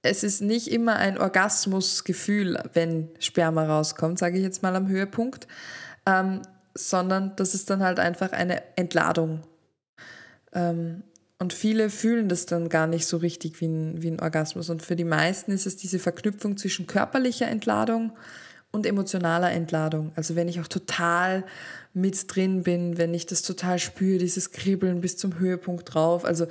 [0.04, 5.48] es ist nicht immer ein Orgasmusgefühl, wenn Sperma rauskommt, sage ich jetzt mal am Höhepunkt,
[6.06, 6.42] ähm,
[6.76, 9.42] sondern das ist dann halt einfach eine Entladung
[10.52, 11.04] ähm,
[11.44, 14.70] und viele fühlen das dann gar nicht so richtig wie ein, wie ein Orgasmus.
[14.70, 18.14] Und für die meisten ist es diese Verknüpfung zwischen körperlicher Entladung
[18.72, 20.14] und emotionaler Entladung.
[20.16, 21.44] Also wenn ich auch total
[21.94, 26.24] mit drin bin, wenn ich das total spüre, dieses Kribbeln bis zum Höhepunkt drauf.
[26.24, 26.48] Also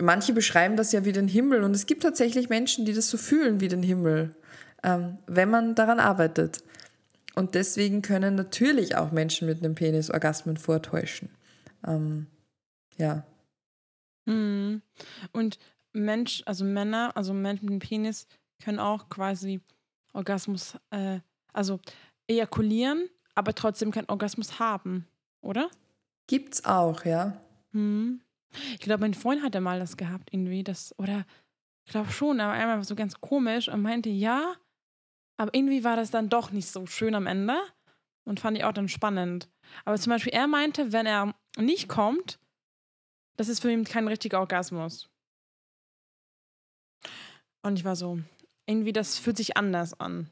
[0.00, 3.18] manche beschreiben das ja wie den Himmel und es gibt tatsächlich Menschen, die das so
[3.18, 4.34] fühlen wie den Himmel,
[4.82, 6.64] ähm, wenn man daran arbeitet.
[7.34, 11.28] Und deswegen können natürlich auch Menschen mit einem Penis Orgasmen vortäuschen.
[11.86, 12.28] Ähm,
[12.96, 13.26] ja.
[14.26, 14.82] Mhm.
[15.32, 15.58] Und
[15.92, 18.26] Mensch, also Männer, also Menschen mit dem Penis
[18.62, 19.60] können auch quasi
[20.12, 21.20] Orgasmus, äh,
[21.52, 21.80] also
[22.28, 25.06] ejakulieren, aber trotzdem keinen Orgasmus haben,
[25.40, 25.70] oder?
[26.26, 27.40] Gibt's auch, ja.
[27.72, 28.20] Hm.
[28.72, 31.24] Ich glaube, mein Freund hatte mal das gehabt, irgendwie, das, oder
[31.84, 34.54] ich glaube schon, aber einmal war so ganz komisch und meinte, ja,
[35.36, 37.56] aber irgendwie war das dann doch nicht so schön am Ende
[38.24, 39.48] und fand ich auch dann spannend.
[39.84, 42.38] Aber zum Beispiel, er meinte, wenn er nicht kommt,
[43.36, 45.08] das ist für ihn kein richtiger Orgasmus.
[47.62, 48.20] Und ich war so,
[48.66, 50.30] irgendwie, das fühlt sich anders an.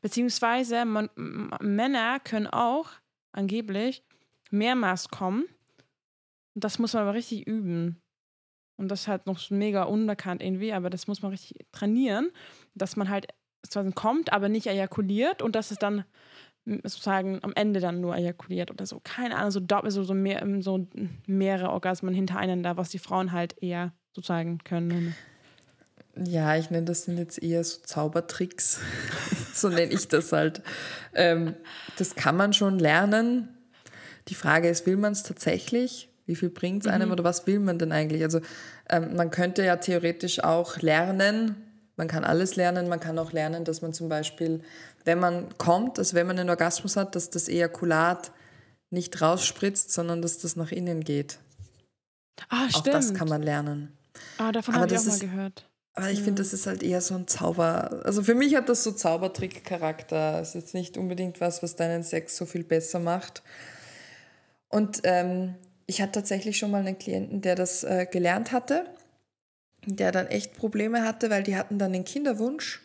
[0.00, 1.10] Beziehungsweise man,
[1.60, 2.90] Männer können auch
[3.32, 4.04] angeblich
[4.50, 5.44] mehrmals kommen.
[6.54, 8.00] Und das muss man aber richtig üben.
[8.76, 12.30] Und das ist halt noch mega unbekannt irgendwie, aber das muss man richtig trainieren,
[12.74, 13.28] dass man halt
[13.62, 16.04] zwar kommt, aber nicht ejakuliert und dass es dann
[16.64, 19.00] sozusagen am Ende dann nur ejakuliert oder so.
[19.02, 20.86] Keine Ahnung, so, so, so, mehr, so
[21.26, 25.14] mehrere Orgasmen hintereinander, was die Frauen halt eher sozusagen können.
[26.16, 28.80] Ja, ich nenne das sind jetzt eher so Zaubertricks.
[29.54, 30.62] so nenne ich das halt.
[31.14, 31.54] Ähm,
[31.96, 33.48] das kann man schon lernen.
[34.28, 36.10] Die Frage ist, will man es tatsächlich?
[36.26, 37.12] Wie viel bringt es einem mhm.
[37.12, 38.22] oder was will man denn eigentlich?
[38.22, 38.40] Also
[38.88, 41.56] ähm, man könnte ja theoretisch auch lernen,
[42.02, 44.60] man kann alles lernen, man kann auch lernen, dass man zum Beispiel
[45.04, 48.32] wenn man kommt, also wenn man einen Orgasmus hat, dass das Ejakulat
[48.90, 51.38] nicht rausspritzt, sondern dass das nach innen geht.
[52.48, 52.88] Ah, stimmt.
[52.88, 53.96] Auch das kann man lernen.
[54.38, 55.68] Ah, davon habe ich auch mal gehört.
[55.94, 58.02] Aber ich finde, das ist halt eher so ein Zauber.
[58.04, 60.40] Also für mich hat das so Zaubertrick-Charakter.
[60.40, 63.42] Es ist jetzt nicht unbedingt was, was deinen Sex so viel besser macht.
[64.68, 65.54] Und ähm,
[65.86, 68.86] ich hatte tatsächlich schon mal einen Klienten, der das äh, gelernt hatte,
[69.84, 72.80] der dann echt Probleme hatte, weil die hatten dann den Kinderwunsch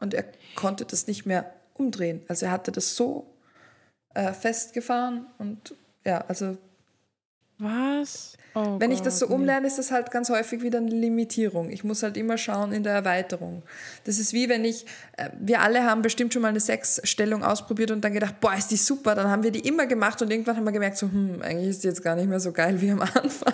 [0.00, 2.22] und er konnte das nicht mehr umdrehen.
[2.28, 3.26] Also er hatte das so
[4.14, 6.56] äh, festgefahren und ja, also
[7.58, 8.36] Was?
[8.54, 11.68] Oh Wenn ich das so umlerne, ist das halt ganz häufig wieder eine Limitierung.
[11.70, 13.62] Ich muss halt immer schauen in der Erweiterung.
[14.04, 14.86] Das ist wie wenn ich,
[15.16, 18.70] äh, wir alle haben bestimmt schon mal eine Sexstellung ausprobiert und dann gedacht, boah, ist
[18.70, 19.14] die super.
[19.14, 21.84] Dann haben wir die immer gemacht und irgendwann haben wir gemerkt, so, hm, eigentlich ist
[21.84, 23.52] die jetzt gar nicht mehr so geil wie am Anfang.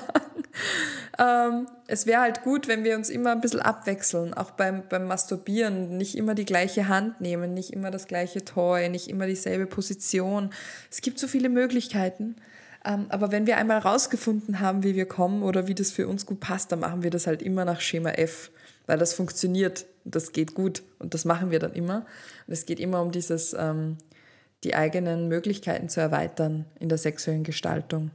[1.19, 5.07] Ähm, es wäre halt gut, wenn wir uns immer ein bisschen abwechseln, auch beim, beim
[5.07, 9.67] Masturbieren, nicht immer die gleiche Hand nehmen, nicht immer das gleiche Toy, nicht immer dieselbe
[9.67, 10.51] Position.
[10.91, 12.37] Es gibt so viele Möglichkeiten.
[12.85, 16.27] Ähm, aber wenn wir einmal rausgefunden haben, wie wir kommen oder wie das für uns
[16.27, 18.51] gut passt, dann machen wir das halt immer nach Schema F,
[18.87, 22.07] weil das funktioniert das geht gut und das machen wir dann immer.
[22.47, 23.99] Und es geht immer um dieses, ähm,
[24.65, 28.11] die eigenen Möglichkeiten zu erweitern in der sexuellen Gestaltung.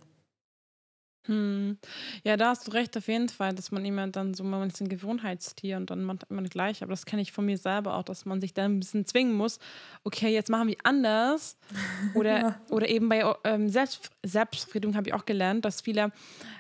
[1.28, 1.78] Hm.
[2.24, 4.82] Ja, da hast du recht, auf jeden Fall, dass man immer dann so, man ist
[4.82, 6.82] ein Gewohnheitstier und dann macht man gleich.
[6.84, 9.34] Aber das kenne ich von mir selber auch, dass man sich dann ein bisschen zwingen
[9.36, 9.60] muss,
[10.04, 11.58] okay, jetzt machen wir anders.
[12.16, 12.62] Oder, Ja.
[12.70, 16.12] oder eben bei ähm, Selbst, Selbstbefriedigung habe ich auch gelernt, dass viele,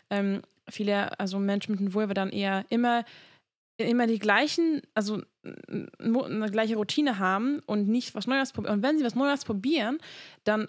[0.09, 3.05] ähm, viele, also Menschen mit einem Vulva dann eher immer,
[3.77, 5.21] immer die gleichen, also
[5.99, 8.75] eine gleiche Routine haben und nicht was Neues probieren.
[8.75, 9.97] Und wenn sie was Neues probieren,
[10.43, 10.67] dann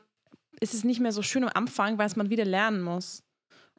[0.60, 3.22] ist es nicht mehr so schön am Anfang, weil es man wieder lernen muss.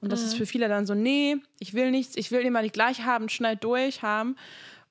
[0.02, 2.72] Und das ist für viele dann so, nee, ich will nichts, ich will immer die
[2.72, 4.36] gleiche haben, schnell durch haben.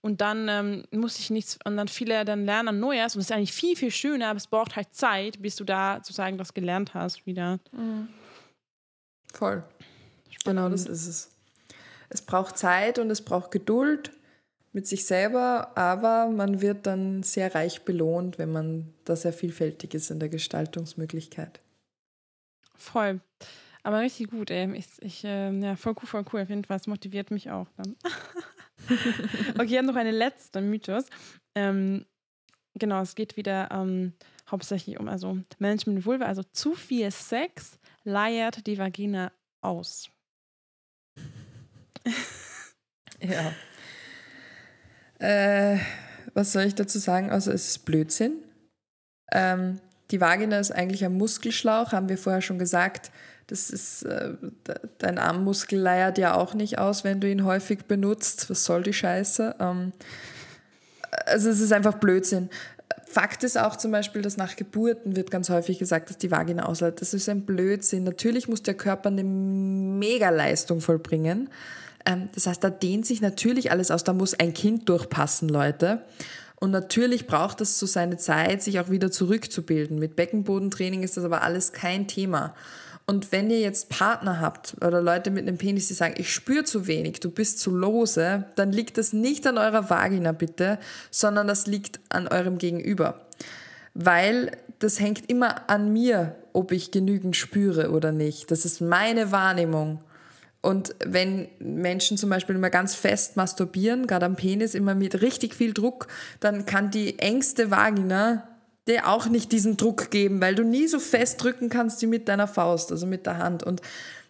[0.00, 3.16] Und dann ähm, muss ich nichts, und dann viele dann lernen an Neues.
[3.16, 5.96] Und es ist eigentlich viel, viel schöner, aber es braucht halt Zeit, bis du da
[5.96, 7.58] sozusagen das gelernt hast wieder.
[9.32, 9.64] Voll.
[10.44, 11.30] Genau das ist es.
[12.10, 14.12] Es braucht Zeit und es braucht Geduld
[14.72, 19.94] mit sich selber, aber man wird dann sehr reich belohnt, wenn man da sehr vielfältig
[19.94, 21.60] ist in der Gestaltungsmöglichkeit.
[22.76, 23.20] Voll.
[23.82, 24.72] Aber richtig gut, ey.
[24.74, 26.42] Ich, ich äh, ja, voll cool, voll cool.
[26.42, 27.96] Auf jeden Fall, das motiviert mich auch dann.
[29.54, 31.06] okay, ich habe noch eine letzte Mythos.
[31.54, 32.04] Ähm,
[32.74, 34.12] genau, es geht wieder ähm,
[34.50, 40.10] hauptsächlich um also Management Vulva, also zu viel Sex leiert die Vagina aus.
[43.20, 43.52] Ja.
[45.18, 45.78] Äh,
[46.34, 47.30] was soll ich dazu sagen?
[47.30, 48.44] Also es ist Blödsinn.
[49.32, 53.10] Ähm, die Vagina ist eigentlich ein Muskelschlauch, haben wir vorher schon gesagt.
[53.48, 54.34] Das ist, äh,
[54.66, 58.48] de- dein Armmuskel leiert ja auch nicht aus, wenn du ihn häufig benutzt.
[58.50, 59.56] Was soll die Scheiße?
[59.58, 59.92] Ähm,
[61.26, 62.50] also es ist einfach Blödsinn.
[63.06, 66.66] Fakt ist auch zum Beispiel, dass nach Geburten wird ganz häufig gesagt, dass die Vagina
[66.66, 67.00] ausleitet.
[67.00, 68.04] Das ist ein Blödsinn.
[68.04, 71.48] Natürlich muss der Körper eine Megaleistung vollbringen.
[72.04, 74.04] Ähm, das heißt, da dehnt sich natürlich alles aus.
[74.04, 76.02] Da muss ein Kind durchpassen, Leute.
[76.60, 79.98] Und natürlich braucht es so seine Zeit, sich auch wieder zurückzubilden.
[79.98, 82.54] Mit Beckenbodentraining ist das aber alles kein Thema.
[83.10, 86.64] Und wenn ihr jetzt Partner habt oder Leute mit einem Penis, die sagen, ich spüre
[86.64, 90.78] zu wenig, du bist zu lose, dann liegt das nicht an eurer Vagina bitte,
[91.10, 93.18] sondern das liegt an eurem Gegenüber.
[93.94, 98.50] Weil das hängt immer an mir, ob ich genügend spüre oder nicht.
[98.50, 100.00] Das ist meine Wahrnehmung.
[100.60, 105.54] Und wenn Menschen zum Beispiel immer ganz fest masturbieren, gerade am Penis, immer mit richtig
[105.54, 106.08] viel Druck,
[106.40, 108.47] dann kann die engste Vagina
[108.88, 112.28] dir auch nicht diesen Druck geben, weil du nie so fest drücken kannst wie mit
[112.28, 113.62] deiner Faust, also mit der Hand.
[113.62, 113.82] Und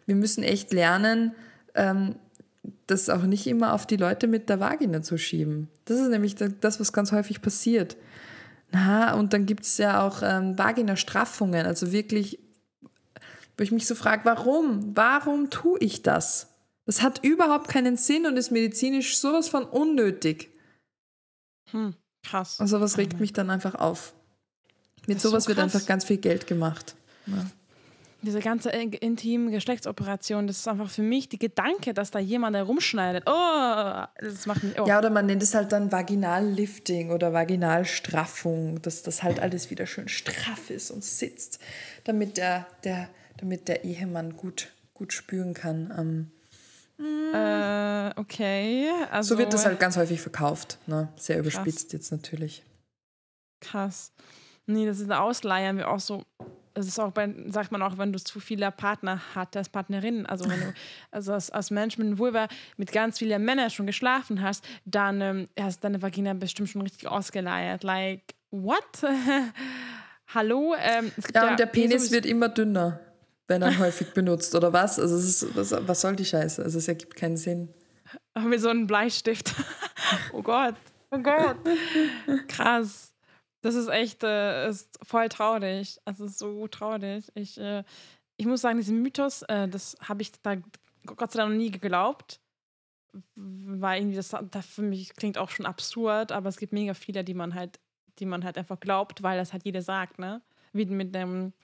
[0.07, 1.35] wir müssen echt lernen,
[1.75, 2.17] ähm,
[2.87, 5.69] das auch nicht immer auf die Leute mit der Vagina zu schieben.
[5.85, 7.97] Das ist nämlich das, was ganz häufig passiert.
[8.71, 12.39] Na, und dann gibt es ja auch ähm, Vagina-Straffungen, also wirklich,
[13.57, 14.95] wo ich mich so frage, warum?
[14.95, 16.49] Warum tue ich das?
[16.85, 20.51] Das hat überhaupt keinen Sinn und ist medizinisch sowas von unnötig.
[21.71, 22.61] Hm, krass.
[22.61, 24.15] Also was regt mich dann einfach auf?
[25.09, 25.75] Mit ist so sowas wird krass.
[25.75, 26.95] einfach ganz viel Geld gemacht.
[28.23, 32.57] Diese ganze in- intime Geschlechtsoperation, das ist einfach für mich die Gedanke, dass da jemand
[32.57, 33.25] herumschneidet.
[33.27, 34.79] Oh, das macht mich.
[34.81, 34.87] Oh.
[34.87, 39.87] Ja, oder man nennt es halt dann Vaginallifting oder Vaginalstraffung, dass das halt alles wieder
[39.87, 41.61] schön straff ist und sitzt,
[42.05, 45.95] damit der, der, damit der Ehemann gut, gut spüren kann.
[45.97, 46.31] Ähm,
[47.33, 48.89] Äh, okay.
[49.13, 50.79] Also, so wird das halt ganz häufig verkauft.
[50.89, 51.09] Ne?
[51.17, 52.65] Sehr überspitzt jetzt natürlich.
[53.61, 54.11] Krass.
[54.69, 56.23] Nee, das ist Ausleihen wir auch so.
[56.75, 60.49] Das ist auch bei, sagt man auch, wenn du zu viele Partner hattest, Partnerinnen, also
[60.49, 60.75] wenn du
[61.11, 62.47] also als, als Mensch mit einem Vulva
[62.77, 67.09] mit ganz vielen Männern schon geschlafen hast, dann ähm, hast deine Vagina bestimmt schon richtig
[67.09, 67.83] ausgeleiert.
[67.83, 68.85] Like, what?
[70.35, 70.75] Hallo?
[70.79, 73.01] Ähm, es gibt Ja, und der Penis wird immer dünner,
[73.49, 75.01] wenn er häufig benutzt, oder was?
[75.01, 76.62] Also es ist, was, was soll die Scheiße?
[76.62, 77.71] Also es ergibt keinen Sinn.
[78.45, 79.55] Mit so einem Bleistift.
[80.33, 80.77] oh Gott.
[81.11, 81.57] Oh Gott.
[82.47, 83.08] Krass.
[83.61, 85.99] Das ist echt äh, ist voll traurig.
[86.05, 87.31] Also so traurig.
[87.35, 87.83] Ich, äh,
[88.37, 90.57] ich muss sagen, diesen Mythos, äh, das habe ich da
[91.05, 92.41] Gott sei Dank noch nie geglaubt.
[93.35, 97.25] Weil irgendwie das, das für mich klingt auch schon absurd, aber es gibt mega viele,
[97.25, 97.81] die man halt,
[98.19, 100.43] die man halt einfach glaubt, weil das halt jeder sagt, ne?
[100.73, 101.55] Wie mit dem,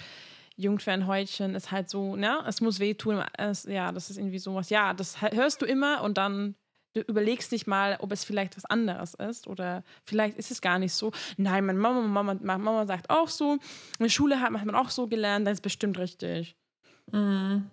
[0.57, 3.23] Jungfernhäutchen ist halt so, ne, es muss wehtun.
[3.37, 4.71] Es, ja, das ist irgendwie sowas.
[4.71, 6.55] Ja, das hörst du immer und dann
[6.95, 10.79] du überlegst dich mal, ob es vielleicht was anderes ist oder vielleicht ist es gar
[10.79, 11.13] nicht so.
[11.37, 13.55] Nein, meine Mama, Mama, Mama sagt auch so.
[13.55, 16.57] In der Schule hat man auch so gelernt, dann ist es bestimmt richtig.
[17.13, 17.71] Mhm.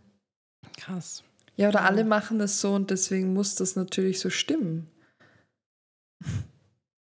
[0.77, 1.23] Krass.
[1.55, 4.89] Ja, oder alle machen das so und deswegen muss das natürlich so stimmen.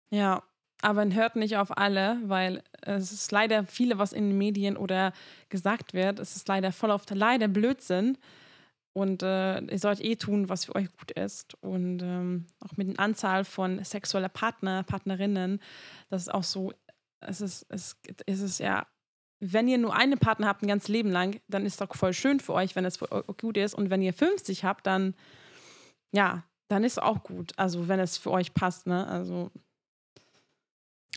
[0.09, 0.43] Ja,
[0.81, 4.77] aber man hört nicht auf alle, weil es ist leider viele, was in den Medien
[4.77, 5.11] oder
[5.49, 6.19] gesagt wird.
[6.19, 8.17] Es ist leider voll auf der leider Blödsinn.
[8.97, 11.53] Und äh, ihr sollt eh tun, was für euch gut ist.
[11.61, 15.61] Und ähm, auch mit der Anzahl von sexueller Partner, Partnerinnen,
[16.09, 16.73] das ist auch so,
[17.19, 17.95] es ist, es,
[18.25, 18.87] es ist ja,
[19.39, 22.39] wenn ihr nur einen Partner habt ein ganzes Leben lang, dann ist das voll schön
[22.39, 23.75] für euch, wenn es für euch gut ist.
[23.75, 25.13] Und wenn ihr 50 habt, dann,
[26.11, 27.53] ja, dann ist es auch gut.
[27.55, 29.07] Also wenn es für euch passt, ne?
[29.07, 29.51] Also.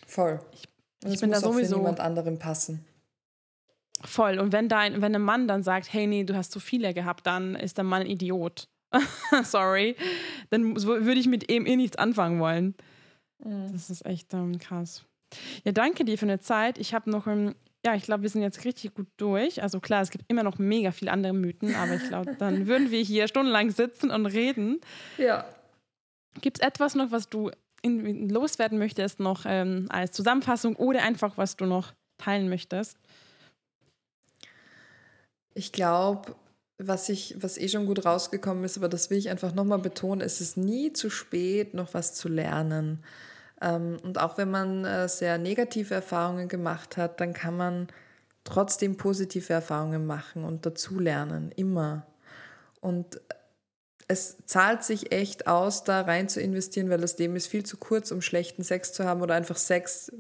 [0.06, 0.38] Voll.
[0.52, 0.68] Ich,
[1.14, 1.76] ich bin da sowieso.
[1.76, 2.84] Für niemand anderem passen.
[4.02, 4.38] Voll.
[4.38, 7.26] Und wenn dein, wenn ein Mann dann sagt, hey, nee, du hast zu viele gehabt,
[7.26, 8.68] dann ist der Mann ein Idiot.
[9.44, 9.96] Sorry.
[10.50, 12.74] Dann würde ich mit ihm eh nichts anfangen wollen.
[13.44, 13.72] Mhm.
[13.72, 15.04] Das ist echt ähm, krass.
[15.64, 16.78] Ja, danke dir für eine Zeit.
[16.78, 19.62] Ich habe noch, ähm, ja, ich glaube, wir sind jetzt richtig gut durch.
[19.62, 22.90] Also klar, es gibt immer noch mega viele andere Mythen, aber ich glaube, dann würden
[22.90, 24.80] wir hier stundenlang sitzen und reden.
[25.18, 25.44] Ja.
[26.40, 27.50] Gibt es etwas noch, was du
[27.82, 32.98] in, loswerden möchtest, noch ähm, als Zusammenfassung oder einfach, was du noch teilen möchtest?
[35.54, 36.34] Ich glaube,
[36.78, 40.40] was, was eh schon gut rausgekommen ist, aber das will ich einfach nochmal betonen, es
[40.40, 43.04] ist nie zu spät, noch was zu lernen.
[43.60, 47.88] Ähm, und auch wenn man äh, sehr negative Erfahrungen gemacht hat, dann kann man
[48.44, 52.06] trotzdem positive Erfahrungen machen und dazulernen, immer.
[52.80, 53.20] Und
[54.08, 57.76] es zahlt sich echt aus, da rein zu investieren, weil das Leben ist viel zu
[57.76, 60.10] kurz, um schlechten Sex zu haben oder einfach Sex,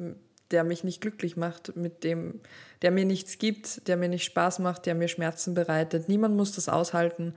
[0.50, 2.40] der mich nicht glücklich macht, mit dem,
[2.82, 6.08] der mir nichts gibt, der mir nicht Spaß macht, der mir Schmerzen bereitet.
[6.08, 7.34] Niemand muss das aushalten.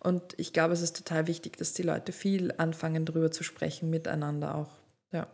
[0.00, 3.88] Und ich glaube, es ist total wichtig, dass die Leute viel anfangen, darüber zu sprechen,
[3.90, 4.70] miteinander auch.
[5.12, 5.28] Ja.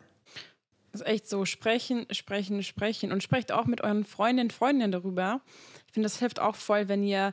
[0.93, 3.13] Das ist echt so, sprechen, sprechen, sprechen.
[3.13, 5.41] Und sprecht auch mit euren Freundinnen, Freundinnen darüber.
[5.87, 7.33] Ich finde, das hilft auch voll, wenn ihr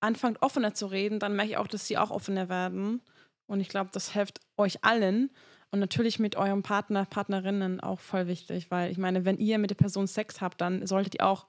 [0.00, 3.00] anfangt, offener zu reden, dann merke ich auch, dass sie auch offener werden.
[3.46, 5.30] Und ich glaube, das hilft euch allen.
[5.76, 9.68] Und natürlich mit eurem Partner, Partnerinnen auch voll wichtig, weil ich meine, wenn ihr mit
[9.68, 11.48] der Person Sex habt, dann solltet ihr auch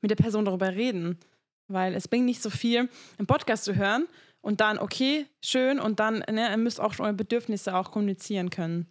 [0.00, 1.18] mit der Person darüber reden.
[1.66, 2.88] Weil es bringt nicht so viel,
[3.18, 4.06] im Podcast zu hören
[4.40, 8.48] und dann, okay, schön, und dann ne, ihr müsst auch schon eure Bedürfnisse auch kommunizieren
[8.48, 8.86] können.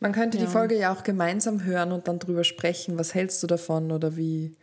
[0.00, 0.46] Man könnte ja.
[0.46, 2.98] die Folge ja auch gemeinsam hören und dann drüber sprechen.
[2.98, 4.56] Was hältst du davon oder wie?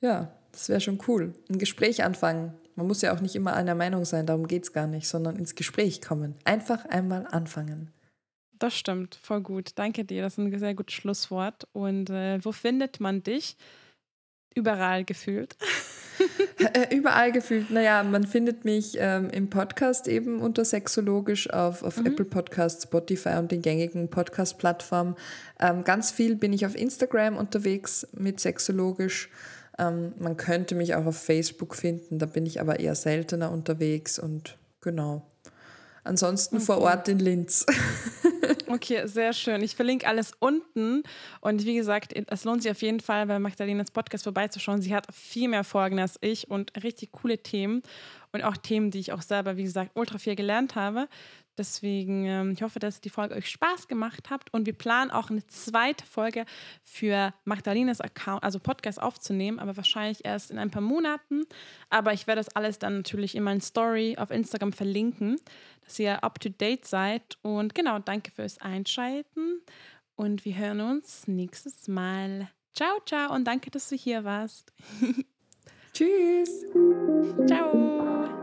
[0.00, 1.32] Ja, das wäre schon cool.
[1.48, 2.54] Ein Gespräch anfangen.
[2.74, 5.36] Man muss ja auch nicht immer einer Meinung sein, darum geht es gar nicht, sondern
[5.36, 6.34] ins Gespräch kommen.
[6.42, 7.92] Einfach einmal anfangen.
[8.60, 9.70] Das stimmt, voll gut.
[9.76, 11.66] Danke dir, das ist ein sehr gutes Schlusswort.
[11.72, 13.56] Und äh, wo findet man dich?
[14.54, 15.56] Überall gefühlt.
[16.74, 17.70] Äh, überall gefühlt.
[17.70, 22.08] Naja, man findet mich ähm, im Podcast eben unter Sexologisch auf, auf mhm.
[22.08, 25.16] Apple Podcasts, Spotify und den gängigen Podcast-Plattformen.
[25.58, 29.30] Ähm, ganz viel bin ich auf Instagram unterwegs mit Sexologisch.
[29.78, 34.18] Ähm, man könnte mich auch auf Facebook finden, da bin ich aber eher seltener unterwegs
[34.18, 35.29] und genau.
[36.04, 36.64] Ansonsten okay.
[36.64, 37.66] vor Ort in Linz.
[38.68, 39.62] okay, sehr schön.
[39.62, 41.02] Ich verlinke alles unten.
[41.40, 44.82] Und wie gesagt, es lohnt sich auf jeden Fall, bei Magdalenas Podcast vorbeizuschauen.
[44.82, 47.82] Sie hat viel mehr Folgen als ich und richtig coole Themen.
[48.32, 51.08] Und auch Themen, die ich auch selber, wie gesagt, ultra viel gelernt habe.
[51.60, 55.28] Deswegen, ähm, ich hoffe, dass die Folge euch Spaß gemacht habt und wir planen auch
[55.28, 56.46] eine zweite Folge
[56.84, 61.42] für Magdalenas Account, also Podcast aufzunehmen, aber wahrscheinlich erst in ein paar Monaten.
[61.90, 65.36] Aber ich werde das alles dann natürlich in meinen Story auf Instagram verlinken,
[65.90, 67.36] dass ihr up to date seid.
[67.42, 69.60] Und genau, danke fürs Einschalten
[70.14, 72.48] und wir hören uns nächstes Mal.
[72.72, 74.72] Ciao, ciao und danke, dass du hier warst.
[75.92, 76.64] Tschüss.
[77.46, 78.39] Ciao.